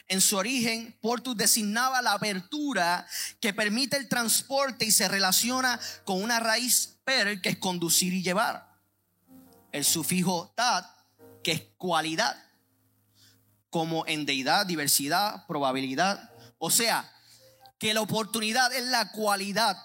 En 0.08 0.22
su 0.22 0.38
origen, 0.38 0.98
portus 1.02 1.36
designaba 1.36 2.02
la 2.02 2.14
apertura 2.14 3.08
que 3.40 3.54
permite 3.54 3.98
el 3.98 4.10
transporte 4.10 4.86
y 4.86 4.92
se 4.92 5.08
relaciona 5.08 5.80
con 6.04 6.22
una 6.22 6.40
raíz 6.40 6.98
per, 7.04 7.42
que 7.42 7.50
es 7.50 7.58
conducir 7.58 8.14
y 8.14 8.22
llevar. 8.22 8.74
El 9.72 9.86
sufijo 9.86 10.54
tat, 10.56 10.86
que 11.44 11.52
es 11.54 11.62
cualidad, 11.78 12.38
como 13.70 14.06
en 14.06 14.26
deidad, 14.26 14.66
diversidad, 14.66 15.48
probabilidad. 15.48 16.32
O 16.60 16.70
sea, 16.70 17.12
que 17.80 17.94
la 17.94 18.02
oportunidad 18.02 18.72
es 18.74 18.86
la 18.86 19.12
cualidad 19.12 19.78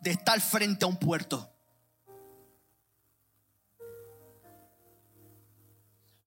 de 0.00 0.12
estar 0.12 0.40
frente 0.40 0.84
a 0.84 0.88
un 0.88 0.98
puerto. 0.98 1.50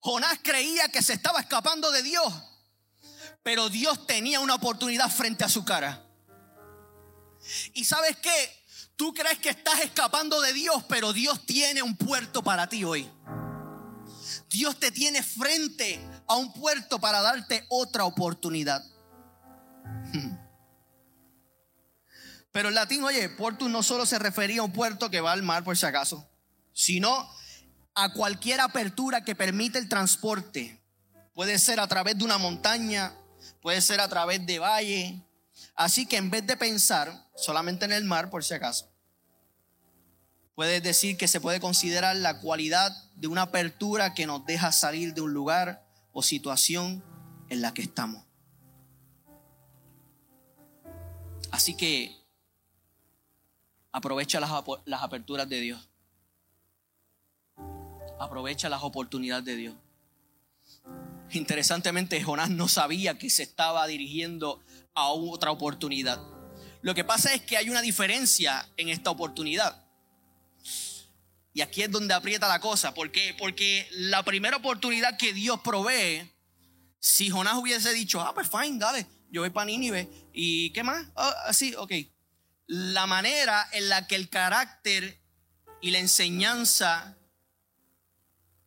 Jonás 0.00 0.38
creía 0.42 0.88
que 0.88 1.02
se 1.02 1.12
estaba 1.12 1.40
escapando 1.40 1.90
de 1.90 2.02
Dios, 2.02 2.32
pero 3.48 3.70
Dios 3.70 4.06
tenía 4.06 4.40
una 4.40 4.56
oportunidad 4.56 5.10
frente 5.10 5.42
a 5.42 5.48
su 5.48 5.64
cara. 5.64 6.04
Y 7.72 7.86
sabes 7.86 8.18
qué? 8.18 8.66
Tú 8.94 9.14
crees 9.14 9.38
que 9.38 9.48
estás 9.48 9.80
escapando 9.80 10.38
de 10.42 10.52
Dios, 10.52 10.84
pero 10.86 11.14
Dios 11.14 11.46
tiene 11.46 11.80
un 11.80 11.96
puerto 11.96 12.42
para 12.42 12.68
ti 12.68 12.84
hoy. 12.84 13.10
Dios 14.50 14.78
te 14.78 14.90
tiene 14.90 15.22
frente 15.22 15.98
a 16.26 16.36
un 16.36 16.52
puerto 16.52 17.00
para 17.00 17.22
darte 17.22 17.64
otra 17.70 18.04
oportunidad. 18.04 18.84
Pero 22.52 22.68
el 22.68 22.74
latín, 22.74 23.02
oye, 23.02 23.30
puerto 23.30 23.66
no 23.70 23.82
solo 23.82 24.04
se 24.04 24.18
refería 24.18 24.60
a 24.60 24.64
un 24.64 24.72
puerto 24.72 25.08
que 25.08 25.22
va 25.22 25.32
al 25.32 25.42
mar 25.42 25.64
por 25.64 25.74
si 25.74 25.86
acaso, 25.86 26.30
sino 26.74 27.26
a 27.94 28.12
cualquier 28.12 28.60
apertura 28.60 29.24
que 29.24 29.34
permite 29.34 29.78
el 29.78 29.88
transporte. 29.88 30.84
Puede 31.32 31.58
ser 31.58 31.80
a 31.80 31.88
través 31.88 32.18
de 32.18 32.24
una 32.24 32.36
montaña, 32.36 33.14
puede 33.60 33.80
ser 33.80 34.00
a 34.00 34.08
través 34.08 34.44
de 34.46 34.58
valle. 34.58 35.22
Así 35.74 36.06
que 36.06 36.16
en 36.16 36.30
vez 36.30 36.46
de 36.46 36.56
pensar 36.56 37.28
solamente 37.34 37.84
en 37.84 37.92
el 37.92 38.04
mar, 38.04 38.30
por 38.30 38.44
si 38.44 38.54
acaso, 38.54 38.90
puedes 40.54 40.82
decir 40.82 41.16
que 41.16 41.28
se 41.28 41.40
puede 41.40 41.60
considerar 41.60 42.16
la 42.16 42.40
cualidad 42.40 42.92
de 43.14 43.28
una 43.28 43.42
apertura 43.42 44.14
que 44.14 44.26
nos 44.26 44.44
deja 44.46 44.72
salir 44.72 45.14
de 45.14 45.20
un 45.20 45.32
lugar 45.32 45.84
o 46.12 46.22
situación 46.22 47.04
en 47.48 47.60
la 47.62 47.74
que 47.74 47.82
estamos. 47.82 48.24
Así 51.50 51.74
que 51.74 52.18
Aprovecha 53.92 54.38
las, 54.38 54.52
las 54.84 55.02
aperturas 55.02 55.48
de 55.48 55.60
Dios. 55.60 55.88
Aprovecha 58.20 58.68
las 58.68 58.82
oportunidades 58.82 59.44
de 59.44 59.56
Dios. 59.56 59.74
Interesantemente, 61.32 62.22
Jonás 62.22 62.50
no 62.50 62.68
sabía 62.68 63.18
que 63.18 63.30
se 63.30 63.42
estaba 63.42 63.86
dirigiendo 63.86 64.60
a 64.94 65.08
otra 65.08 65.50
oportunidad. 65.50 66.20
Lo 66.80 66.94
que 66.94 67.04
pasa 67.04 67.34
es 67.34 67.42
que 67.42 67.56
hay 67.56 67.68
una 67.70 67.82
diferencia 67.82 68.68
en 68.76 68.88
esta 68.88 69.10
oportunidad. 69.10 69.84
Y 71.52 71.60
aquí 71.60 71.82
es 71.82 71.90
donde 71.90 72.14
aprieta 72.14 72.48
la 72.48 72.60
cosa. 72.60 72.94
¿Por 72.94 73.10
qué? 73.10 73.34
Porque 73.38 73.88
la 73.92 74.22
primera 74.22 74.56
oportunidad 74.56 75.16
que 75.16 75.32
Dios 75.32 75.60
provee, 75.62 76.30
si 77.00 77.30
Jonás 77.30 77.54
hubiese 77.54 77.92
dicho, 77.92 78.20
ah, 78.20 78.32
pues 78.34 78.48
fine, 78.48 78.78
dale, 78.78 79.06
yo 79.30 79.42
voy 79.42 79.50
para 79.50 79.66
Nínive. 79.66 80.08
¿Y 80.32 80.70
qué 80.70 80.82
más? 80.82 81.06
así, 81.46 81.74
ah, 81.76 81.82
ok 81.82 81.92
la 82.68 83.06
manera 83.06 83.66
en 83.72 83.88
la 83.88 84.06
que 84.06 84.14
el 84.14 84.28
carácter 84.28 85.20
y 85.80 85.90
la 85.90 85.98
enseñanza 85.98 87.16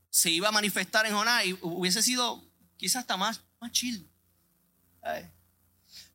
se 0.09 0.31
iba 0.31 0.49
a 0.49 0.51
manifestar 0.51 1.05
en 1.05 1.13
Jonás 1.13 1.45
hubiese 1.61 2.01
sido 2.01 2.50
quizás 2.81 3.01
hasta 3.01 3.15
más, 3.15 3.39
más 3.59 3.71
chill. 3.71 4.09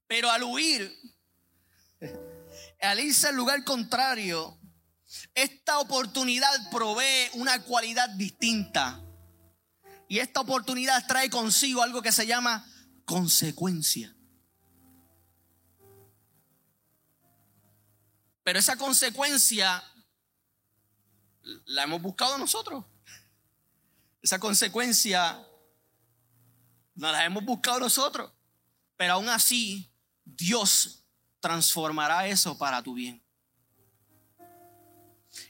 Pero 0.09 0.29
al 0.29 0.43
huir, 0.43 0.93
al 2.81 2.99
irse 2.99 3.29
al 3.29 3.37
lugar 3.37 3.63
contrario, 3.63 4.59
esta 5.33 5.79
oportunidad 5.79 6.51
provee 6.73 7.31
una 7.35 7.63
cualidad 7.63 8.09
distinta. 8.11 9.01
Y 10.09 10.19
esta 10.19 10.41
oportunidad 10.41 11.07
trae 11.07 11.31
consigo 11.31 11.85
algo 11.85 12.03
que 12.03 12.11
se 12.11 12.27
llama 12.27 12.69
consecuencia. 13.05 14.13
Pero 18.43 18.59
esa 18.59 18.75
consecuencia 18.75 19.85
la 21.67 21.85
hemos 21.85 22.03
buscado 22.03 22.39
nosotros. 22.39 22.85
Esa 24.21 24.41
consecuencia 24.41 25.46
nos 26.97 27.13
la 27.13 27.25
hemos 27.25 27.45
buscado 27.45 27.81
nosotros. 27.81 28.33
Pero 28.97 29.15
aún 29.15 29.29
así, 29.29 29.91
Dios 30.25 31.05
transformará 31.41 32.27
eso 32.27 32.59
para 32.59 32.83
tu 32.83 32.95
bien. 32.95 33.23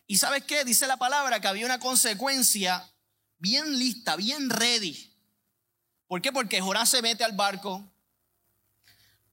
¿Y 0.07 0.19
sabes 0.19 0.45
qué? 0.45 0.65
Dice 0.65 0.87
la 0.87 0.97
palabra 0.97 1.41
que 1.41 1.49
había 1.49 1.65
una 1.65 1.79
consecuencia 1.79 2.93
bien 3.39 3.79
lista, 3.79 4.17
bien 4.17 4.51
ready. 4.51 5.13
¿Por 6.07 6.21
qué? 6.21 6.33
Porque 6.33 6.61
Jonás 6.61 6.91
se 6.91 7.03
mete 7.03 7.25
al 7.25 7.33
barco 7.33 7.93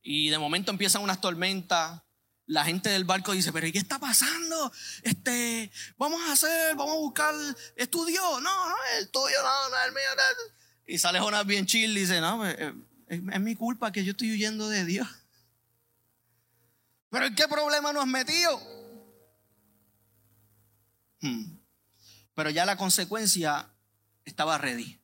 y 0.02 0.30
de 0.30 0.38
momento 0.38 0.72
empiezan 0.72 1.02
unas 1.02 1.22
tormentas. 1.22 2.02
La 2.46 2.66
gente 2.66 2.90
del 2.90 3.06
barco 3.06 3.32
dice, 3.32 3.54
pero 3.54 3.66
¿y 3.66 3.72
qué 3.72 3.80
está 3.80 4.00
pasando? 4.00 4.72
Este, 5.02 5.72
vamos 5.98 6.22
a 6.28 6.34
hacer, 6.34 6.76
vamos 6.76 6.96
a 6.96 7.00
buscar, 7.00 7.34
estudio. 7.76 8.22
No, 8.42 8.70
no, 8.70 8.76
el 8.98 9.10
tuyo, 9.10 9.42
no, 9.42 9.70
no, 9.70 9.84
el 9.86 9.92
mío. 9.94 10.02
Y 10.86 10.98
sale 10.98 11.20
Jonás 11.20 11.46
bien 11.46 11.66
chill 11.66 11.98
y 11.98 12.02
dice, 12.02 12.20
no, 12.20 12.46
es, 12.46 12.56
eh, 12.60 12.74
es 13.08 13.42
mi 13.42 13.56
culpa 13.56 13.92
que 13.92 14.04
yo 14.04 14.12
estoy 14.12 14.32
huyendo 14.32 14.70
de 14.70 14.86
Dios. 14.86 15.08
Pero 17.10 17.28
¿en 17.28 17.36
qué 17.36 17.48
problema 17.48 17.94
nos 17.94 18.04
has 18.04 18.10
metido? 18.10 18.60
Hmm. 21.22 21.58
Pero 22.34 22.50
ya 22.50 22.66
la 22.66 22.76
consecuencia 22.76 23.72
estaba 24.26 24.58
ready. 24.58 25.00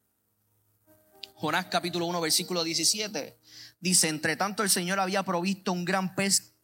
Jonás 1.36 1.68
capítulo 1.68 2.06
1 2.08 2.20
versículo 2.20 2.64
17 2.64 3.40
dice, 3.80 4.10
entre 4.10 4.36
tanto 4.36 4.64
el 4.64 4.70
Señor 4.70 5.00
había 5.00 5.24
provisto 5.24 5.72
un 5.72 5.86
gran 5.86 6.16
pez 6.16 6.56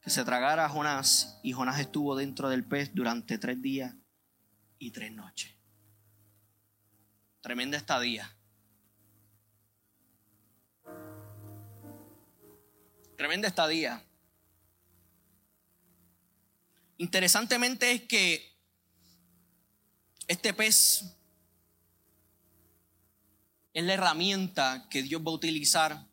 que 0.00 0.10
se 0.10 0.24
tragara 0.24 0.66
a 0.66 0.68
Jonás 0.68 1.40
y 1.42 1.52
Jonás 1.52 1.80
estuvo 1.80 2.14
dentro 2.14 2.48
del 2.48 2.64
pez 2.64 2.94
durante 2.94 3.38
tres 3.38 3.60
días 3.60 3.94
y 4.78 4.92
tres 4.92 5.10
noches. 5.10 5.57
Tremenda 7.40 7.76
estadía. 7.76 8.34
Tremenda 13.16 13.48
estadía. 13.48 14.04
Interesantemente 16.98 17.92
es 17.92 18.02
que 18.02 18.56
este 20.26 20.52
pez 20.52 21.04
es 23.72 23.84
la 23.84 23.94
herramienta 23.94 24.88
que 24.90 25.02
Dios 25.02 25.22
va 25.22 25.30
a 25.30 25.34
utilizar 25.34 26.06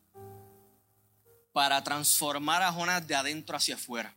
para 1.52 1.84
transformar 1.84 2.62
a 2.62 2.72
Jonás 2.72 3.08
de 3.08 3.16
adentro 3.16 3.58
hacia 3.58 3.76
afuera. 3.76 4.16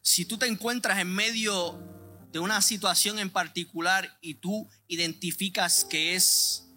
Si 0.00 0.24
tú 0.24 0.38
te 0.38 0.46
encuentras 0.46 0.98
en 0.98 1.14
medio 1.14 1.99
de 2.32 2.38
una 2.38 2.62
situación 2.62 3.18
en 3.18 3.30
particular 3.30 4.16
y 4.20 4.34
tú 4.34 4.68
identificas 4.86 5.84
que 5.84 6.14
es 6.14 6.68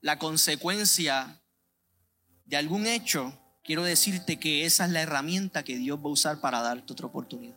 la 0.00 0.18
consecuencia 0.18 1.40
de 2.44 2.56
algún 2.56 2.86
hecho, 2.86 3.38
quiero 3.62 3.84
decirte 3.84 4.40
que 4.40 4.64
esa 4.64 4.86
es 4.86 4.90
la 4.90 5.02
herramienta 5.02 5.62
que 5.62 5.76
Dios 5.76 5.98
va 5.98 6.04
a 6.04 6.12
usar 6.12 6.40
para 6.40 6.60
darte 6.62 6.92
otra 6.92 7.06
oportunidad. 7.06 7.56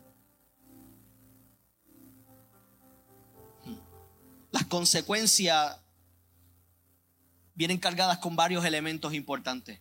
Las 4.50 4.66
consecuencias 4.66 5.78
vienen 7.54 7.78
cargadas 7.78 8.18
con 8.18 8.36
varios 8.36 8.64
elementos 8.64 9.14
importantes. 9.14 9.80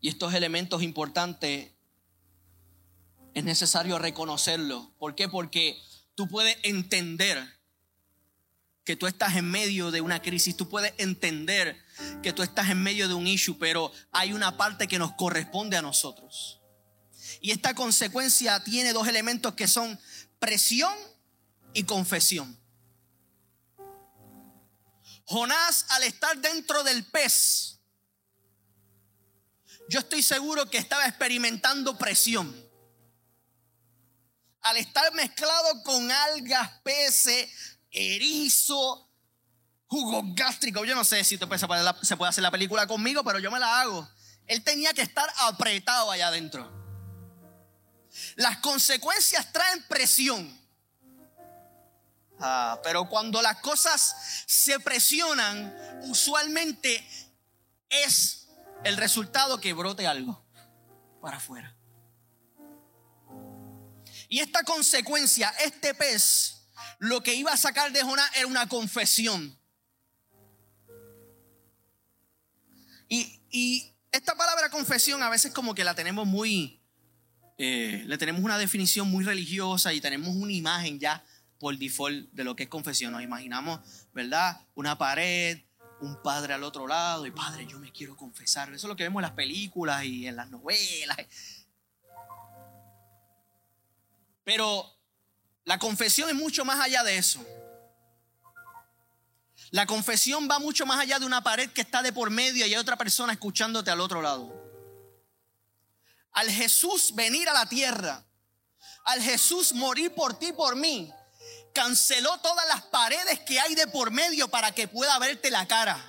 Y 0.00 0.08
estos 0.08 0.34
elementos 0.34 0.82
importantes 0.82 1.75
es 3.36 3.44
necesario 3.44 3.98
reconocerlos. 3.98 4.88
¿Por 4.98 5.14
qué? 5.14 5.28
Porque 5.28 5.78
tú 6.14 6.26
puedes 6.26 6.56
entender 6.62 7.60
que 8.82 8.96
tú 8.96 9.06
estás 9.06 9.36
en 9.36 9.44
medio 9.50 9.90
de 9.90 10.00
una 10.00 10.22
crisis, 10.22 10.56
tú 10.56 10.70
puedes 10.70 10.94
entender 10.96 11.78
que 12.22 12.32
tú 12.32 12.42
estás 12.42 12.70
en 12.70 12.82
medio 12.82 13.08
de 13.08 13.14
un 13.14 13.26
issue, 13.26 13.58
pero 13.58 13.92
hay 14.10 14.32
una 14.32 14.56
parte 14.56 14.88
que 14.88 14.98
nos 14.98 15.12
corresponde 15.16 15.76
a 15.76 15.82
nosotros. 15.82 16.62
Y 17.42 17.50
esta 17.50 17.74
consecuencia 17.74 18.64
tiene 18.64 18.94
dos 18.94 19.06
elementos 19.06 19.52
que 19.52 19.68
son 19.68 20.00
presión 20.38 20.94
y 21.74 21.82
confesión. 21.82 22.58
Jonás 25.26 25.84
al 25.90 26.04
estar 26.04 26.38
dentro 26.38 26.82
del 26.84 27.04
pez, 27.04 27.80
yo 29.90 29.98
estoy 29.98 30.22
seguro 30.22 30.70
que 30.70 30.78
estaba 30.78 31.06
experimentando 31.06 31.98
presión. 31.98 32.65
Al 34.66 34.76
estar 34.78 35.12
mezclado 35.14 35.82
con 35.84 36.10
algas, 36.10 36.70
peces, 36.82 37.48
erizo, 37.90 39.08
jugo 39.86 40.22
gástrico. 40.34 40.84
Yo 40.84 40.94
no 40.94 41.04
sé 41.04 41.22
si 41.24 41.38
se 41.38 41.46
puede 41.46 42.28
hacer 42.28 42.42
la 42.42 42.50
película 42.50 42.86
conmigo, 42.86 43.22
pero 43.22 43.38
yo 43.38 43.50
me 43.50 43.60
la 43.60 43.80
hago. 43.80 44.08
Él 44.46 44.62
tenía 44.62 44.92
que 44.92 45.02
estar 45.02 45.28
apretado 45.40 46.10
allá 46.10 46.28
adentro. 46.28 46.72
Las 48.36 48.58
consecuencias 48.58 49.52
traen 49.52 49.84
presión. 49.88 50.58
Ah, 52.40 52.80
pero 52.82 53.08
cuando 53.08 53.40
las 53.42 53.60
cosas 53.60 54.44
se 54.46 54.80
presionan, 54.80 55.74
usualmente 56.02 57.06
es 57.88 58.48
el 58.84 58.96
resultado 58.96 59.60
que 59.60 59.72
brote 59.72 60.06
algo 60.06 60.44
para 61.20 61.38
afuera. 61.38 61.75
Y 64.28 64.40
esta 64.40 64.62
consecuencia, 64.62 65.52
este 65.64 65.94
pez, 65.94 66.56
lo 66.98 67.22
que 67.22 67.34
iba 67.34 67.52
a 67.52 67.56
sacar 67.56 67.92
de 67.92 68.02
Jonás 68.02 68.30
era 68.36 68.46
una 68.46 68.68
confesión. 68.68 69.58
Y, 73.08 73.92
esta 74.12 74.34
palabra 74.34 74.70
confesión 74.70 75.22
a 75.22 75.28
veces 75.28 75.52
como 75.52 75.74
que 75.74 75.84
la 75.84 75.94
tenemos 75.94 76.26
muy, 76.26 76.80
eh, 77.58 78.02
le 78.06 78.18
tenemos 78.18 78.42
una 78.42 78.58
definición 78.58 79.08
muy 79.08 79.24
religiosa 79.24 79.92
y 79.92 80.00
tenemos 80.00 80.34
una 80.34 80.52
imagen 80.52 80.98
ya 80.98 81.22
por 81.58 81.76
default 81.76 82.30
de 82.32 82.44
lo 82.44 82.56
que 82.56 82.64
es 82.64 82.68
confesión. 82.68 83.12
Nos 83.12 83.22
imaginamos, 83.22 83.80
¿verdad? 84.14 84.60
Una 84.74 84.96
pared, 84.96 85.60
un 86.00 86.20
padre 86.22 86.54
al 86.54 86.64
otro 86.64 86.86
lado 86.86 87.26
y 87.26 87.30
padre, 87.30 87.66
yo 87.66 87.78
me 87.78 87.92
quiero 87.92 88.16
confesar. 88.16 88.68
Eso 88.68 88.86
es 88.86 88.88
lo 88.88 88.96
que 88.96 89.04
vemos 89.04 89.20
en 89.20 89.28
las 89.28 89.32
películas 89.32 90.04
y 90.04 90.26
en 90.26 90.36
las 90.36 90.50
novelas. 90.50 91.16
Pero 94.46 94.88
la 95.64 95.76
confesión 95.76 96.28
es 96.28 96.36
mucho 96.36 96.64
más 96.64 96.78
allá 96.78 97.02
de 97.02 97.18
eso. 97.18 97.44
La 99.72 99.86
confesión 99.86 100.48
va 100.48 100.60
mucho 100.60 100.86
más 100.86 101.00
allá 101.00 101.18
de 101.18 101.26
una 101.26 101.42
pared 101.42 101.68
que 101.70 101.80
está 101.80 102.00
de 102.00 102.12
por 102.12 102.30
medio 102.30 102.64
y 102.64 102.72
hay 102.72 102.76
otra 102.76 102.96
persona 102.96 103.32
escuchándote 103.32 103.90
al 103.90 104.00
otro 104.00 104.22
lado. 104.22 104.54
Al 106.30 106.48
Jesús 106.48 107.12
venir 107.16 107.48
a 107.48 107.54
la 107.54 107.66
tierra, 107.68 108.24
al 109.06 109.20
Jesús 109.20 109.72
morir 109.72 110.14
por 110.14 110.38
ti, 110.38 110.52
por 110.52 110.76
mí, 110.76 111.12
canceló 111.74 112.38
todas 112.38 112.68
las 112.68 112.82
paredes 112.82 113.40
que 113.40 113.58
hay 113.58 113.74
de 113.74 113.88
por 113.88 114.12
medio 114.12 114.46
para 114.46 114.70
que 114.70 114.86
pueda 114.86 115.18
verte 115.18 115.50
la 115.50 115.66
cara 115.66 116.00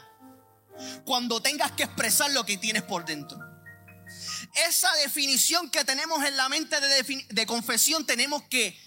cuando 1.05 1.41
tengas 1.41 1.71
que 1.71 1.85
expresar 1.85 2.29
lo 2.33 2.45
que 2.45 2.57
tienes 2.57 2.83
por 2.83 3.03
dentro. 3.03 3.46
Esa 4.53 4.91
definición 4.95 5.69
que 5.69 5.85
tenemos 5.85 6.23
en 6.23 6.37
la 6.37 6.49
mente 6.49 6.77
de, 6.79 7.45
confesión 7.45 8.05
tenemos 8.05 8.43
que 8.43 8.79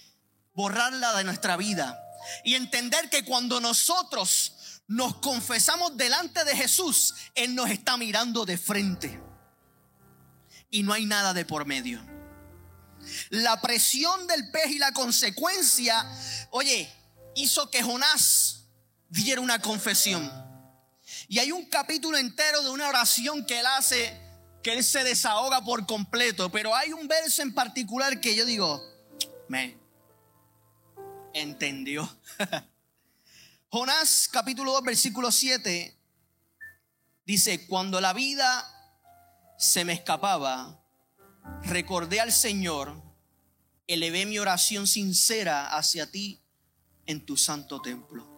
borrarla 0.53 1.13
de 1.13 1.23
nuestra 1.23 1.57
vida 1.57 1.97
y 2.43 2.55
entender 2.55 3.09
que 3.09 3.23
cuando 3.23 3.59
nosotros 3.61 4.81
nos 4.87 5.15
confesamos 5.15 5.95
delante 5.95 6.43
de 6.43 6.55
Jesús, 6.55 7.15
Él 7.35 7.55
nos 7.55 7.69
está 7.69 7.97
mirando 7.97 8.45
de 8.45 8.57
frente. 8.57 9.21
Y 10.69 10.83
no 10.83 10.93
hay 10.93 11.05
nada 11.05 11.33
de 11.33 11.45
por 11.45 11.65
medio. 11.65 12.05
La 13.29 13.59
presión 13.61 14.27
del 14.27 14.51
pez 14.51 14.71
y 14.71 14.79
la 14.79 14.91
consecuencia, 14.91 16.05
oye, 16.51 16.91
hizo 17.35 17.69
que 17.71 17.83
Jonás 17.83 18.65
diera 19.09 19.41
una 19.41 19.59
confesión. 19.59 20.29
Y 21.27 21.39
hay 21.39 21.51
un 21.51 21.65
capítulo 21.65 22.17
entero 22.17 22.61
de 22.63 22.69
una 22.69 22.89
oración 22.89 23.45
que 23.45 23.59
él 23.59 23.65
hace, 23.65 24.19
que 24.63 24.73
él 24.73 24.83
se 24.83 25.03
desahoga 25.03 25.63
por 25.63 25.85
completo. 25.85 26.51
Pero 26.51 26.75
hay 26.75 26.93
un 26.93 27.07
verso 27.07 27.41
en 27.41 27.53
particular 27.53 28.19
que 28.19 28.35
yo 28.35 28.45
digo, 28.45 28.81
me 29.47 29.77
entendió. 31.33 32.09
Jonás 33.69 34.29
capítulo 34.31 34.73
2 34.73 34.83
versículo 34.83 35.31
7 35.31 35.97
dice, 37.25 37.67
cuando 37.67 38.01
la 38.01 38.13
vida 38.13 38.67
se 39.57 39.85
me 39.85 39.93
escapaba, 39.93 40.83
recordé 41.63 42.19
al 42.19 42.31
Señor, 42.31 43.01
elevé 43.87 44.25
mi 44.25 44.39
oración 44.39 44.87
sincera 44.87 45.75
hacia 45.75 46.11
ti 46.11 46.41
en 47.05 47.25
tu 47.25 47.37
santo 47.37 47.81
templo. 47.81 48.30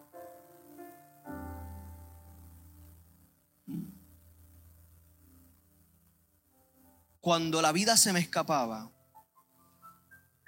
Cuando 7.24 7.64
la 7.64 7.72
vida 7.72 7.98
se 7.98 8.14
me 8.14 8.20
escapaba, 8.20 8.92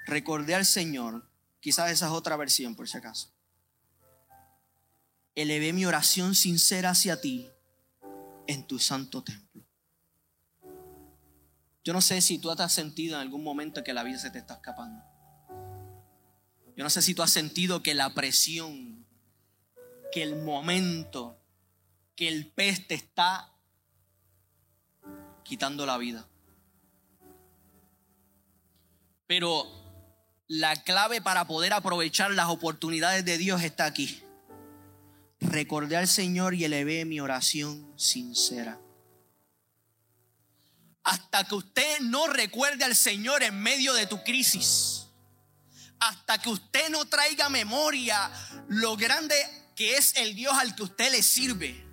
recordé 0.05 0.53
al 0.53 0.65
Señor 0.65 1.27
Quizás 1.65 1.89
esa 1.89 2.05
es 2.05 2.11
otra 2.11 2.37
versión, 2.37 2.75
por 2.75 2.87
si 2.87 2.95
acaso. 2.95 3.33
Elevé 5.33 5.73
mi 5.73 5.83
oración 5.83 6.35
sincera 6.35 6.91
hacia 6.91 7.19
ti 7.19 7.49
en 8.45 8.67
tu 8.67 8.77
santo 8.77 9.23
templo. 9.23 9.65
Yo 11.83 11.91
no 11.91 12.01
sé 12.01 12.21
si 12.21 12.37
tú 12.37 12.51
has 12.51 12.71
sentido 12.71 13.15
en 13.15 13.21
algún 13.21 13.43
momento 13.43 13.83
que 13.83 13.95
la 13.95 14.03
vida 14.03 14.19
se 14.19 14.29
te 14.29 14.37
está 14.37 14.53
escapando. 14.53 15.03
Yo 16.77 16.83
no 16.83 16.89
sé 16.91 17.01
si 17.01 17.15
tú 17.15 17.23
has 17.23 17.31
sentido 17.31 17.81
que 17.81 17.95
la 17.95 18.13
presión, 18.13 19.07
que 20.11 20.21
el 20.21 20.35
momento, 20.35 21.41
que 22.15 22.27
el 22.27 22.51
pez 22.51 22.85
te 22.85 22.93
está 22.93 23.51
quitando 25.43 25.87
la 25.87 25.97
vida. 25.97 26.29
Pero 29.27 29.85
la 30.47 30.75
clave 30.83 31.21
para 31.21 31.45
poder 31.45 31.73
aprovechar 31.73 32.31
las 32.31 32.47
oportunidades 32.47 33.25
de 33.25 33.37
Dios 33.37 33.63
está 33.63 33.85
aquí. 33.85 34.21
Recordé 35.39 35.97
al 35.97 36.07
Señor 36.07 36.53
y 36.53 36.63
elevé 36.63 37.05
mi 37.05 37.19
oración 37.19 37.91
sincera. 37.97 38.79
Hasta 41.03 41.43
que 41.43 41.55
usted 41.55 41.99
no 42.01 42.27
recuerde 42.27 42.83
al 42.83 42.95
Señor 42.95 43.43
en 43.43 43.59
medio 43.59 43.93
de 43.93 44.07
tu 44.07 44.23
crisis. 44.23 45.07
Hasta 45.99 46.39
que 46.39 46.49
usted 46.49 46.89
no 46.89 47.05
traiga 47.05 47.49
memoria 47.49 48.31
lo 48.67 48.97
grande 48.97 49.35
que 49.75 49.97
es 49.97 50.15
el 50.17 50.35
Dios 50.35 50.53
al 50.57 50.75
que 50.75 50.83
usted 50.83 51.11
le 51.11 51.21
sirve. 51.21 51.83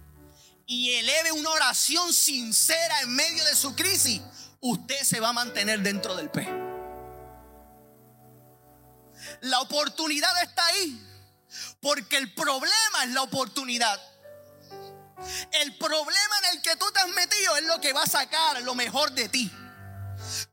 Y 0.67 0.91
eleve 0.93 1.33
una 1.33 1.51
oración 1.51 2.13
sincera 2.13 3.01
en 3.03 3.15
medio 3.15 3.45
de 3.45 3.55
su 3.55 3.75
crisis. 3.75 4.23
Usted 4.61 5.03
se 5.03 5.21
va 5.21 5.31
a 5.31 5.35
mantener 5.35 5.81
dentro 5.81 6.15
del 6.17 6.31
pez. 6.31 6.72
La 9.41 9.61
oportunidad 9.61 10.31
está 10.43 10.65
ahí. 10.67 11.09
Porque 11.81 12.17
el 12.17 12.33
problema 12.33 13.05
es 13.05 13.11
la 13.11 13.23
oportunidad. 13.23 14.01
El 15.53 15.77
problema 15.77 16.39
en 16.45 16.57
el 16.57 16.63
que 16.63 16.77
tú 16.77 16.91
te 16.93 17.01
has 17.01 17.09
metido 17.09 17.57
es 17.57 17.65
lo 17.65 17.81
que 17.81 17.93
va 17.93 18.03
a 18.03 18.07
sacar 18.07 18.61
lo 18.63 18.75
mejor 18.75 19.13
de 19.13 19.29
ti. 19.29 19.51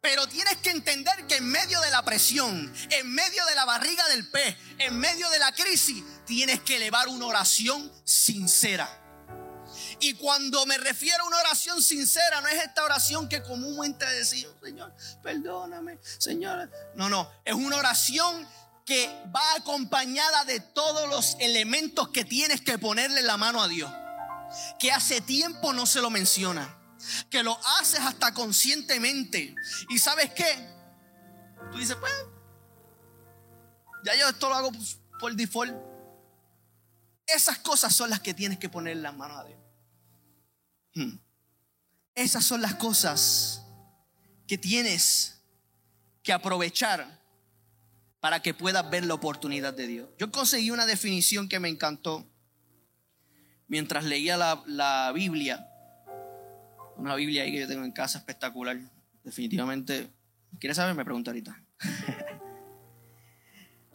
Pero 0.01 0.27
tienes 0.27 0.57
que 0.57 0.71
entender 0.71 1.27
que 1.27 1.37
en 1.37 1.45
medio 1.45 1.79
de 1.81 1.91
la 1.91 2.03
presión, 2.03 2.73
en 2.89 3.13
medio 3.13 3.45
de 3.45 3.55
la 3.55 3.65
barriga 3.65 4.07
del 4.09 4.29
pez, 4.29 4.57
en 4.77 4.97
medio 4.97 5.29
de 5.29 5.39
la 5.39 5.51
crisis, 5.51 6.03
tienes 6.25 6.61
que 6.61 6.77
elevar 6.77 7.07
una 7.07 7.27
oración 7.27 7.91
sincera. 8.03 8.89
Y 9.99 10.13
cuando 10.13 10.65
me 10.65 10.77
refiero 10.77 11.23
a 11.23 11.27
una 11.27 11.39
oración 11.39 11.81
sincera, 11.81 12.41
no 12.41 12.47
es 12.47 12.63
esta 12.63 12.83
oración 12.83 13.27
que 13.27 13.43
comúnmente 13.43 14.05
decimos, 14.05 14.53
Señor, 14.63 14.93
perdóname, 15.21 15.99
Señor. 16.17 16.71
No, 16.95 17.09
no, 17.09 17.29
es 17.43 17.53
una 17.53 17.77
oración 17.77 18.47
que 18.89 19.07
va 19.33 19.53
acompañada 19.55 20.45
de 20.45 20.59
todos 20.59 21.07
los 21.09 21.37
elementos 21.39 22.09
que 22.09 22.25
tienes 22.25 22.59
que 22.59 22.79
ponerle 22.79 23.21
la 23.21 23.37
mano 23.37 23.61
a 23.61 23.67
Dios. 23.67 23.93
Que 24.79 24.91
hace 24.91 25.21
tiempo 25.21 25.73
no 25.73 25.85
se 25.85 26.01
lo 26.01 26.09
menciona. 26.09 26.75
Que 27.29 27.43
lo 27.43 27.55
haces 27.79 27.99
hasta 27.99 28.33
conscientemente. 28.33 29.53
¿Y 29.89 29.99
sabes 29.99 30.31
qué? 30.33 30.75
Tú 31.71 31.77
dices, 31.77 31.97
pues, 31.97 32.11
ya 34.05 34.15
yo 34.15 34.27
esto 34.27 34.49
lo 34.49 34.55
hago 34.55 34.71
por 35.19 35.35
default. 35.35 35.75
Esas 37.27 37.59
cosas 37.59 37.95
son 37.95 38.09
las 38.09 38.21
que 38.21 38.33
tienes 38.33 38.57
que 38.57 38.69
poner 38.69 38.93
en 38.93 39.03
las 39.03 39.15
manos 39.15 39.37
a 39.37 39.43
Dios. 39.43 39.59
Hmm. 40.95 41.19
Esas 42.15 42.43
son 42.43 42.63
las 42.63 42.73
cosas 42.73 43.61
que 44.47 44.57
tienes 44.57 45.43
que 46.23 46.33
aprovechar 46.33 47.18
para 48.19 48.41
que 48.41 48.53
puedas 48.53 48.89
ver 48.89 49.05
la 49.05 49.13
oportunidad 49.13 49.73
de 49.73 49.87
Dios. 49.87 50.09
Yo 50.17 50.31
conseguí 50.31 50.71
una 50.71 50.85
definición 50.85 51.47
que 51.47 51.59
me 51.59 51.69
encantó 51.69 52.29
mientras 53.67 54.03
leía 54.03 54.35
la, 54.37 55.11
Biblia. 55.13 55.67
Una 56.97 57.15
Biblia 57.15 57.43
ahí 57.43 57.51
que 57.51 57.61
yo 57.61 57.67
tengo 57.67 57.85
en 57.85 57.91
casa 57.91 58.17
espectacular. 58.17 58.77
Definitivamente, 59.23 60.11
¿quieres 60.59 60.75
saber? 60.75 60.95
Me 60.95 61.05
pregunta 61.05 61.31
ahorita. 61.31 61.63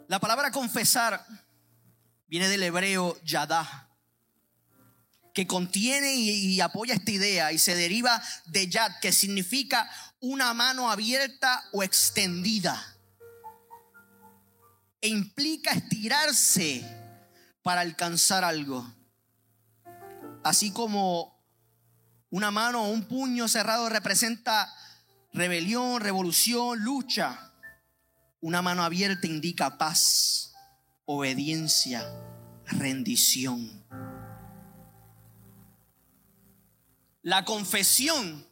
la 0.09 0.21
palabra 0.21 0.51
confesar 0.51 1.25
viene 2.27 2.49
del 2.49 2.63
hebreo 2.63 3.21
yadá, 3.23 3.91
que 5.35 5.47
contiene 5.47 6.15
y, 6.15 6.31
y, 6.31 6.61
apoya 6.61 6.95
esta 6.95 7.11
idea 7.11 7.53
y 7.53 7.59
se 7.59 7.75
deriva 7.75 8.23
de 8.47 8.69
yad, 8.69 8.93
que 9.03 9.13
significa 9.13 9.91
una 10.21 10.55
mano 10.55 10.91
abierta 10.91 11.65
o 11.73 11.83
extendida 11.83 12.94
e 15.05 15.09
implica 15.09 15.71
estirarse 15.73 16.83
para 17.63 17.83
alcanzar 17.83 18.43
algo. 18.43 18.91
Así 20.43 20.73
como 20.73 21.45
una 22.31 22.51
mano 22.51 22.85
o 22.85 22.89
un 22.89 23.05
puño 23.05 23.47
cerrado 23.47 23.91
representa 23.91 24.75
rebelión, 25.35 26.01
revolución, 26.01 26.83
lucha. 26.83 27.53
Una 28.41 28.63
mano 28.63 28.83
abierta 28.83 29.27
indica 29.27 29.77
paz, 29.77 30.55
obediencia, 31.05 32.03
rendición. 32.65 33.85
La 37.21 37.45
confesión 37.45 38.49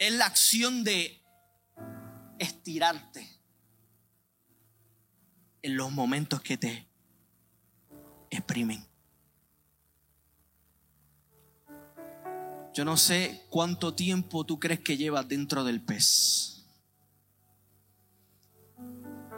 es 0.00 0.12
la 0.14 0.26
acción 0.26 0.82
de 0.82 1.22
estirarte 2.40 3.33
en 5.64 5.78
los 5.78 5.90
momentos 5.90 6.42
que 6.42 6.58
te 6.58 6.86
exprimen. 8.28 8.84
Yo 12.74 12.84
no 12.84 12.98
sé 12.98 13.46
cuánto 13.48 13.94
tiempo 13.94 14.44
tú 14.44 14.60
crees 14.60 14.80
que 14.80 14.98
llevas 14.98 15.26
dentro 15.26 15.64
del 15.64 15.80
pez. 15.80 16.66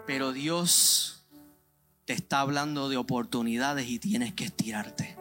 Pero 0.05 0.33
Dios 0.33 1.29
te 2.07 2.13
está 2.13 2.41
hablando 2.41 2.89
de 2.89 2.97
oportunidades 2.97 3.89
y 3.89 4.01
tienes 4.01 4.35
que 4.35 4.47
estirarte. 4.47 5.17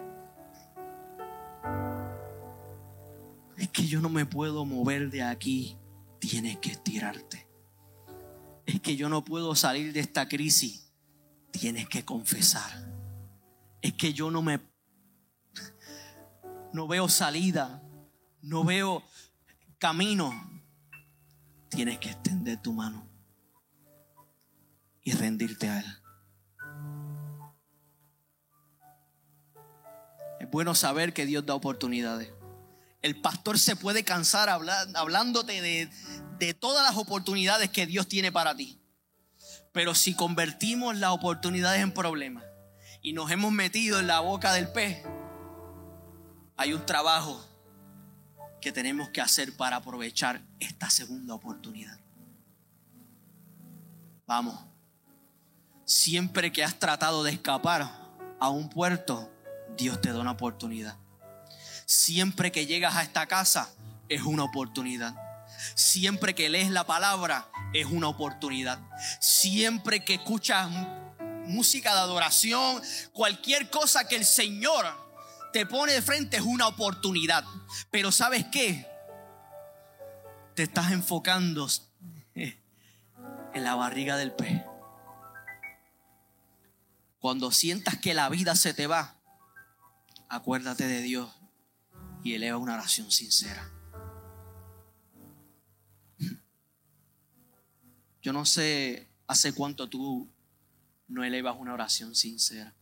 Es 3.57 3.69
que 3.69 3.85
yo 3.85 4.01
no 4.01 4.09
me 4.09 4.25
puedo 4.25 4.65
mover 4.65 5.11
de 5.11 5.21
aquí. 5.21 5.77
Tienes 6.17 6.57
que 6.57 6.71
estirarte. 6.71 7.45
Es 8.65 8.81
que 8.81 8.95
yo 8.95 9.07
no 9.07 9.23
puedo 9.23 9.53
salir 9.53 9.93
de 9.93 9.99
esta 9.99 10.27
crisis 10.27 10.85
tienes 11.57 11.87
que 11.87 12.03
confesar. 12.03 12.69
Es 13.81 13.93
que 13.93 14.13
yo 14.13 14.31
no 14.31 14.41
me 14.41 14.59
no 16.73 16.87
veo 16.87 17.07
salida, 17.07 17.81
no 18.41 18.65
veo 18.65 19.03
camino. 19.77 20.33
Tienes 21.69 21.99
que 21.99 22.09
extender 22.09 22.61
tu 22.61 22.73
mano 22.73 23.07
y 25.01 25.13
rendirte 25.13 25.69
a 25.69 25.79
él. 25.79 25.85
Es 30.39 30.51
bueno 30.51 30.75
saber 30.75 31.13
que 31.13 31.25
Dios 31.25 31.45
da 31.45 31.55
oportunidades. 31.55 32.31
El 33.01 33.21
pastor 33.21 33.57
se 33.57 33.75
puede 33.75 34.03
cansar 34.03 34.49
hablándote 34.49 35.61
de, 35.61 35.89
de 36.39 36.53
todas 36.53 36.83
las 36.83 36.97
oportunidades 36.97 37.69
que 37.69 37.85
Dios 37.85 38.07
tiene 38.07 38.31
para 38.31 38.55
ti. 38.55 38.79
Pero 39.75 39.93
si 39.93 40.15
convertimos 40.15 40.95
las 40.95 41.09
oportunidades 41.09 41.81
en 41.81 41.91
problemas 41.91 42.45
y 43.01 43.11
nos 43.11 43.29
hemos 43.29 43.51
metido 43.51 43.99
en 43.99 44.07
la 44.07 44.21
boca 44.21 44.53
del 44.53 44.69
pez, 44.69 45.03
hay 46.55 46.71
un 46.71 46.85
trabajo 46.85 47.45
que 48.61 48.71
tenemos 48.71 49.09
que 49.09 49.19
hacer 49.19 49.57
para 49.57 49.75
aprovechar 49.75 50.41
esta 50.61 50.89
segunda 50.89 51.33
oportunidad. 51.33 51.99
Vamos, 54.25 54.57
siempre 55.83 56.53
que 56.53 56.63
has 56.63 56.79
tratado 56.79 57.23
de 57.23 57.31
escapar 57.31 57.91
a 58.39 58.47
un 58.47 58.69
puerto, 58.69 59.29
Dios 59.75 59.99
te 59.99 60.13
da 60.13 60.21
una 60.21 60.31
oportunidad. 60.31 60.95
Siempre 61.85 62.53
que 62.53 62.65
llegas 62.65 62.95
a 62.95 63.03
esta 63.03 63.27
casa, 63.27 63.75
es 64.07 64.21
una 64.21 64.45
oportunidad. 64.45 65.24
Siempre 65.73 66.36
que 66.36 66.49
lees 66.49 66.69
la 66.69 66.86
palabra, 66.86 67.49
es 67.73 67.88
una 67.88 68.08
oportunidad. 68.08 68.80
Siempre 69.19 70.06
que 70.06 70.15
escuchas 70.15 70.69
música 71.47 71.93
de 71.93 71.99
adoración, 71.99 72.82
cualquier 73.13 73.69
cosa 73.69 74.08
que 74.08 74.15
el 74.15 74.25
Señor 74.25 74.86
te 75.54 75.65
pone 75.65 75.93
de 75.93 76.01
frente 76.01 76.38
es 76.38 76.43
una 76.43 76.67
oportunidad. 76.67 77.43
Pero 77.91 78.12
¿sabes 78.12 78.45
qué? 78.51 78.88
Te 80.56 80.63
estás 80.63 80.91
enfocando 80.91 81.67
en 82.36 83.63
la 83.63 83.75
barriga 83.75 84.17
del 84.17 84.34
pez. 84.34 84.63
Cuando 87.19 87.51
sientas 87.51 87.97
que 87.97 88.13
la 88.13 88.30
vida 88.30 88.56
se 88.56 88.73
te 88.73 88.86
va, 88.86 89.15
acuérdate 90.30 90.88
de 90.88 91.01
Dios 91.01 91.30
y 92.23 92.34
eleva 92.34 92.58
una 92.58 92.73
oración 92.73 93.12
sincera. 93.12 93.71
Yo 98.25 98.33
no 98.33 98.43
sé 98.43 99.07
¿Hace 99.27 99.53
cuánto 99.53 99.88
tú 99.88 100.27
no 101.07 101.23
elevas 101.23 101.55
una 101.59 101.75
oración 101.75 102.15
sincera? 102.15 102.73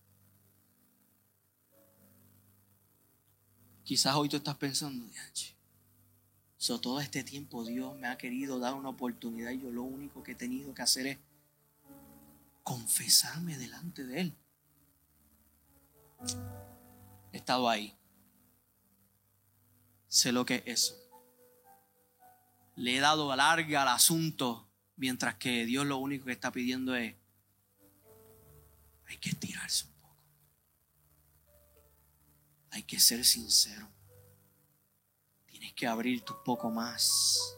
Quizás 3.83 4.15
hoy 4.15 4.29
tú 4.29 4.37
estás 4.37 4.55
pensando, 4.55 5.05
so, 6.55 6.79
todo 6.79 7.01
este 7.01 7.25
tiempo 7.25 7.65
Dios 7.65 7.97
me 7.97 8.07
ha 8.07 8.17
querido 8.17 8.57
dar 8.57 8.73
una 8.73 8.87
oportunidad 8.87 9.51
y 9.51 9.59
yo 9.59 9.69
lo 9.69 9.83
único 9.83 10.23
que 10.23 10.31
he 10.31 10.35
tenido 10.35 10.73
que 10.73 10.81
hacer 10.81 11.07
es 11.07 11.17
confesarme 12.63 13.57
delante 13.57 14.05
de 14.05 14.21
Él. 14.21 14.35
He 17.33 17.37
estado 17.37 17.67
ahí. 17.67 17.93
Sé 20.07 20.31
lo 20.31 20.45
que 20.45 20.55
es 20.55 20.63
eso. 20.65 20.95
Le 22.77 22.95
he 22.95 22.99
dado 23.01 23.35
larga 23.35 23.81
al 23.81 23.89
asunto, 23.89 24.62
mientras 24.95 25.35
que 25.35 25.65
Dios 25.65 25.85
lo 25.85 25.97
único 25.97 26.25
que 26.25 26.31
está 26.31 26.51
pidiendo 26.51 26.95
es, 26.95 27.15
hay 29.07 29.17
que 29.17 29.29
estirarse 29.29 29.85
un 29.85 29.93
poco. 29.93 30.15
Hay 32.71 32.83
que 32.83 32.99
ser 32.99 33.25
sincero. 33.25 33.87
Tienes 35.45 35.73
que 35.73 35.87
abrirte 35.87 36.33
un 36.33 36.43
poco 36.43 36.71
más. 36.71 37.57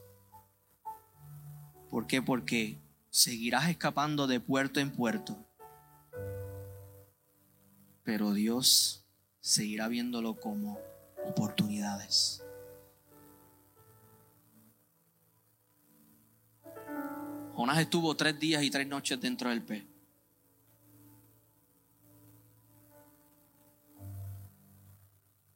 ¿Por 1.89 2.07
qué? 2.07 2.21
Porque 2.21 2.77
seguirás 3.09 3.69
escapando 3.69 4.27
de 4.27 4.39
puerto 4.39 4.79
en 4.79 4.91
puerto. 4.91 5.37
Pero 8.03 8.33
Dios 8.33 9.05
seguirá 9.39 9.87
viéndolo 9.87 10.39
como 10.39 10.79
oportunidades. 11.25 12.44
Jonás 17.55 17.77
estuvo 17.79 18.13
tres 18.17 18.37
días 18.37 18.61
y 18.63 18.69
tres 18.69 18.85
noches 18.85 19.19
dentro 19.19 19.49
del 19.49 19.63
pez. 19.63 19.85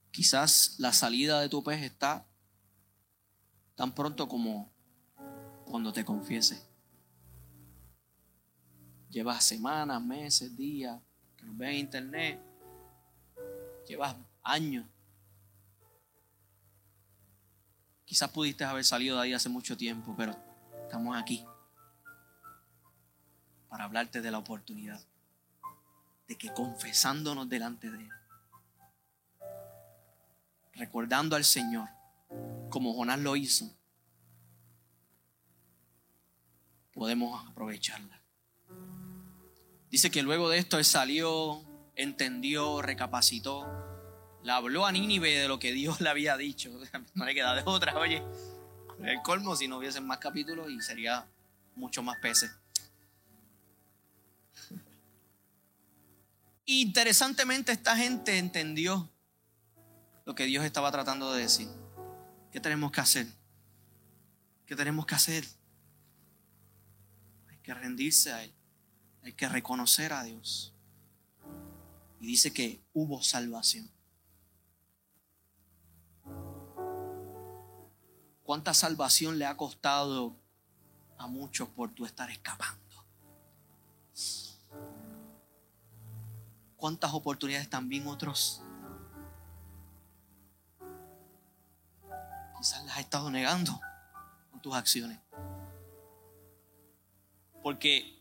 Quizás 0.10 0.76
la 0.80 0.94
salida 0.94 1.42
de 1.42 1.50
tu 1.50 1.62
pez 1.62 1.84
está 1.84 2.26
tan 3.76 3.94
pronto 3.94 4.30
como 4.30 4.72
cuando 5.66 5.92
te 5.92 6.06
confieses. 6.06 6.66
Llevas 9.10 9.44
semanas, 9.44 10.02
meses, 10.02 10.56
días, 10.56 11.02
que 11.36 11.46
nos 11.46 11.58
ven 11.58 11.70
en 11.70 11.78
internet. 11.78 12.40
Llevas 13.86 14.16
años. 14.42 14.86
Quizás 18.06 18.30
pudiste 18.30 18.64
haber 18.64 18.86
salido 18.86 19.18
de 19.18 19.24
ahí 19.24 19.34
hace 19.34 19.50
mucho 19.50 19.76
tiempo, 19.76 20.16
pero 20.18 20.34
estamos 20.86 21.18
aquí 21.18 21.46
para 23.70 23.86
hablarte 23.86 24.22
de 24.22 24.32
la 24.32 24.40
oportunidad 24.40 25.00
de 26.28 26.38
que 26.38 26.54
confesándonos 26.54 27.50
delante 27.50 27.90
de 27.90 28.00
Él, 28.00 28.10
recordando 30.74 31.36
al 31.36 31.44
Señor, 31.44 31.90
como 32.70 32.94
Jonás 32.94 33.20
lo 33.20 33.36
hizo, 33.36 33.74
podemos 36.94 37.48
aprovecharla. 37.48 38.22
Dice 39.90 40.12
que 40.12 40.22
luego 40.22 40.50
de 40.50 40.60
esto 40.60 40.78
él 40.78 40.86
salió, 40.86 41.64
entendió, 41.96 42.82
recapacitó, 42.82 43.66
le 44.44 44.52
habló 44.52 44.86
a 44.86 44.92
Nínive 44.92 45.40
de 45.40 45.48
lo 45.48 45.60
que 45.60 45.72
Dios 45.72 46.00
le 46.02 46.10
había 46.10 46.38
dicho. 46.38 46.72
No 47.16 47.26
le 47.26 47.34
queda 47.34 47.56
de 47.56 47.64
otra, 47.66 47.98
oye, 47.98 48.24
el 49.02 49.22
colmo 49.22 49.56
si 49.56 49.68
no 49.68 49.78
hubiesen 49.78 50.06
más 50.06 50.20
capítulos 50.20 50.70
y 50.70 50.82
sería 50.82 51.26
mucho 51.76 52.04
más 52.04 52.18
peces. 52.20 52.52
Interesantemente 56.72 57.72
esta 57.72 57.98
gente 57.98 58.38
entendió 58.38 59.10
lo 60.24 60.36
que 60.36 60.46
Dios 60.46 60.64
estaba 60.64 60.92
tratando 60.92 61.34
de 61.34 61.42
decir. 61.42 61.68
¿Qué 62.52 62.60
tenemos 62.60 62.92
que 62.92 63.02
hacer? 63.02 63.26
¿Qué 64.68 64.76
tenemos 64.76 65.08
que 65.08 65.16
hacer? 65.16 65.48
Hay 67.48 67.58
que 67.64 67.74
rendirse 67.74 68.32
a 68.32 68.44
Él. 68.44 68.54
Hay 69.24 69.34
que 69.34 69.50
reconocer 69.50 70.14
a 70.14 70.24
Dios. 70.24 70.76
Y 72.20 72.28
dice 72.28 72.54
que 72.54 72.80
hubo 72.94 73.24
salvación. 73.24 73.90
¿Cuánta 78.44 78.76
salvación 78.76 79.40
le 79.40 79.48
ha 79.48 79.58
costado 79.58 80.40
a 81.18 81.26
muchos 81.26 81.68
por 81.70 81.90
tu 81.96 82.06
estar 82.06 82.30
escapando? 82.30 82.89
Cuántas 86.80 87.14
oportunidades 87.14 87.70
también 87.70 88.08
otros 88.08 88.62
quizás 92.60 92.84
las 92.86 92.96
has 92.96 93.00
estado 93.02 93.30
negando 93.32 93.80
con 94.52 94.62
tus 94.62 94.76
acciones. 94.76 95.18
Porque 97.64 98.18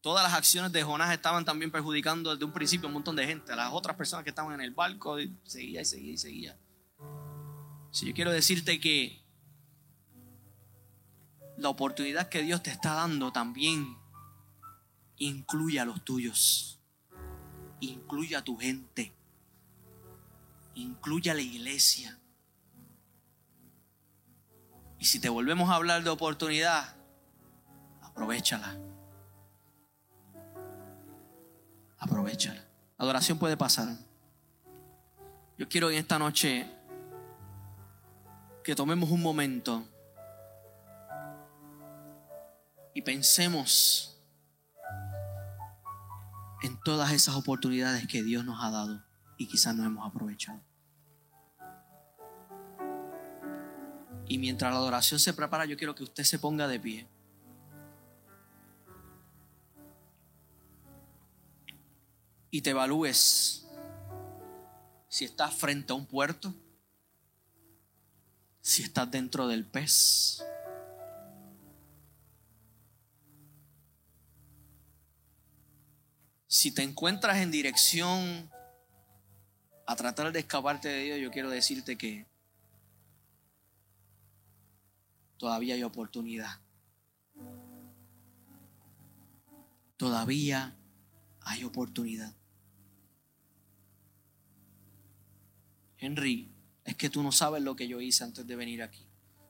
todas 0.00 0.22
las 0.22 0.34
acciones 0.34 0.72
de 0.72 0.82
Jonás 0.82 1.12
estaban 1.12 1.44
también 1.44 1.70
perjudicando 1.70 2.30
desde 2.32 2.44
un 2.44 2.52
principio 2.52 2.86
a 2.86 2.88
un 2.88 2.94
montón 2.94 3.16
de 3.16 3.26
gente, 3.26 3.52
a 3.52 3.56
las 3.56 3.72
otras 3.72 3.96
personas 3.96 4.24
que 4.24 4.30
estaban 4.30 4.54
en 4.54 4.60
el 4.60 4.72
barco, 4.72 5.18
y 5.20 5.36
seguía 5.44 5.80
y 5.80 5.84
seguía 5.84 6.12
y 6.12 6.18
seguía. 6.18 6.58
Si 7.90 8.06
yo 8.06 8.14
quiero 8.14 8.30
decirte 8.30 8.80
que 8.80 9.24
la 11.56 11.68
oportunidad 11.68 12.28
que 12.28 12.42
Dios 12.42 12.62
te 12.62 12.70
está 12.70 12.94
dando 12.94 13.32
también 13.32 13.96
incluye 15.16 15.80
a 15.80 15.84
los 15.84 16.04
tuyos 16.04 16.75
incluye 17.80 18.36
a 18.36 18.42
tu 18.42 18.56
gente, 18.56 19.12
incluye 20.74 21.30
a 21.30 21.34
la 21.34 21.42
iglesia. 21.42 22.18
Y 24.98 25.04
si 25.04 25.20
te 25.20 25.28
volvemos 25.28 25.70
a 25.70 25.74
hablar 25.74 26.02
de 26.02 26.10
oportunidad, 26.10 26.96
aprovechala. 28.02 28.78
Aprovechala. 31.98 32.64
Adoración 32.98 33.38
puede 33.38 33.56
pasar. 33.56 33.88
Yo 35.58 35.68
quiero 35.68 35.90
en 35.90 35.96
esta 35.96 36.18
noche 36.18 36.70
que 38.62 38.74
tomemos 38.74 39.10
un 39.10 39.22
momento 39.22 39.86
y 42.92 43.02
pensemos 43.02 44.15
en 46.62 46.80
todas 46.80 47.12
esas 47.12 47.34
oportunidades 47.34 48.06
que 48.06 48.22
Dios 48.22 48.44
nos 48.44 48.62
ha 48.62 48.70
dado 48.70 49.02
y 49.36 49.46
quizás 49.46 49.74
no 49.74 49.84
hemos 49.84 50.06
aprovechado. 50.06 50.60
Y 54.28 54.38
mientras 54.38 54.72
la 54.72 54.78
adoración 54.78 55.20
se 55.20 55.34
prepara, 55.34 55.66
yo 55.66 55.76
quiero 55.76 55.94
que 55.94 56.02
usted 56.02 56.24
se 56.24 56.38
ponga 56.38 56.66
de 56.66 56.80
pie. 56.80 57.08
Y 62.50 62.62
te 62.62 62.70
evalúes 62.70 63.68
si 65.08 65.24
estás 65.24 65.54
frente 65.54 65.92
a 65.92 65.96
un 65.96 66.06
puerto, 66.06 66.54
si 68.60 68.82
estás 68.82 69.10
dentro 69.10 69.46
del 69.46 69.64
pez 69.64 70.42
si 76.56 76.70
te 76.70 76.82
encuentras 76.82 77.36
en 77.36 77.50
dirección 77.50 78.50
a 79.86 79.94
tratar 79.94 80.32
de 80.32 80.38
escaparte 80.38 80.88
de 80.88 81.02
Dios, 81.02 81.18
yo 81.18 81.30
quiero 81.30 81.50
decirte 81.50 81.98
que 81.98 82.24
todavía 85.36 85.74
hay 85.74 85.82
oportunidad. 85.82 86.58
Todavía 89.98 90.74
hay 91.42 91.62
oportunidad. 91.62 92.34
Henry, 95.98 96.50
es 96.84 96.96
que 96.96 97.10
tú 97.10 97.22
no 97.22 97.32
sabes 97.32 97.62
lo 97.62 97.76
que 97.76 97.86
yo 97.86 98.00
hice 98.00 98.24
antes 98.24 98.46
de 98.46 98.56
venir 98.56 98.82
aquí. 98.82 99.06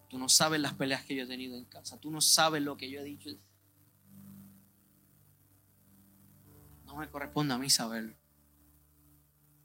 Tú 0.09 0.19
no 0.19 0.29
sabes 0.29 0.61
las 0.61 0.75
peleas 0.75 1.05
que 1.05 1.15
yo 1.15 1.23
he 1.23 1.29
tenido 1.29 1.57
en 1.57 1.67
casa. 1.67 2.01
Tú 2.01 2.11
no 2.11 2.21
sabes 2.21 2.63
lo 2.63 2.77
que 2.77 2.91
yo 2.91 2.99
he 2.99 3.05
dicho. 3.05 3.31
Me 6.97 7.09
corresponde 7.09 7.55
a 7.55 7.59
mí 7.59 7.71
saberlo. 7.71 8.15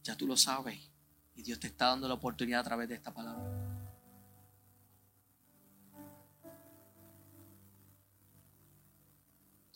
Ya 0.04 0.16
tú 0.16 0.28
lo 0.28 0.36
sabes 0.38 0.80
y 1.36 1.44
Dios 1.44 1.60
te 1.60 1.68
está 1.68 1.88
dando 1.88 2.08
la 2.08 2.16
oportunidad 2.16 2.62
a 2.62 2.64
través 2.64 2.90
de 2.90 2.96
esta 2.96 3.14
palabra. 3.14 3.50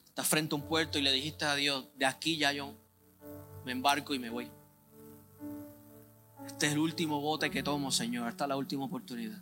Estás 0.06 0.28
frente 0.28 0.56
a 0.56 0.58
un 0.58 0.68
puerto 0.68 0.98
y 0.98 1.02
le 1.02 1.12
dijiste 1.12 1.46
a 1.46 1.56
Dios, 1.56 1.88
de 1.96 2.06
aquí 2.06 2.38
ya 2.38 2.54
yo 2.54 2.74
me 3.65 3.74
embarco 3.74 4.13
y 4.13 4.20
me 4.20 4.30
voy. 4.30 4.50
Este 6.46 6.68
es 6.68 6.74
el 6.74 6.80
último 6.80 7.20
bote 7.20 7.52
que 7.52 7.63
tomo, 7.63 7.91
Señor. 7.91 8.30
Esta 8.30 8.46
es 8.46 8.50
la 8.50 8.56
última 8.56 8.86
oportunidad. 8.86 9.41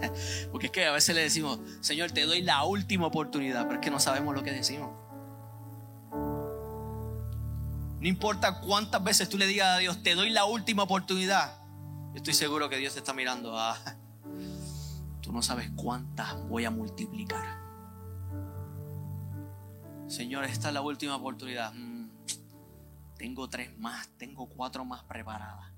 Porque 0.50 0.66
es 0.66 0.72
que 0.72 0.86
a 0.86 0.92
veces 0.92 1.14
le 1.14 1.22
decimos, 1.22 1.60
Señor, 1.80 2.10
te 2.10 2.22
doy 2.22 2.42
la 2.42 2.64
última 2.64 3.06
oportunidad, 3.06 3.66
pero 3.66 3.74
es 3.74 3.84
que 3.84 3.90
no 3.90 4.00
sabemos 4.00 4.34
lo 4.34 4.42
que 4.42 4.52
decimos. 4.52 5.01
No 8.02 8.08
importa 8.08 8.58
cuántas 8.58 9.00
veces 9.04 9.28
tú 9.28 9.38
le 9.38 9.46
digas 9.46 9.76
a 9.76 9.78
Dios, 9.78 10.02
te 10.02 10.16
doy 10.16 10.30
la 10.30 10.44
última 10.44 10.82
oportunidad. 10.82 11.56
Estoy 12.16 12.34
seguro 12.34 12.68
que 12.68 12.76
Dios 12.76 12.94
te 12.94 12.98
está 12.98 13.12
mirando. 13.12 13.56
Ah, 13.56 13.78
tú 15.20 15.32
no 15.32 15.40
sabes 15.40 15.70
cuántas 15.76 16.34
voy 16.48 16.64
a 16.64 16.72
multiplicar. 16.72 17.60
Señor, 20.08 20.42
esta 20.46 20.66
es 20.66 20.74
la 20.74 20.80
última 20.80 21.14
oportunidad. 21.14 21.72
Mm, 21.74 22.08
tengo 23.18 23.48
tres 23.48 23.78
más, 23.78 24.08
tengo 24.18 24.48
cuatro 24.48 24.84
más 24.84 25.04
preparadas. 25.04 25.71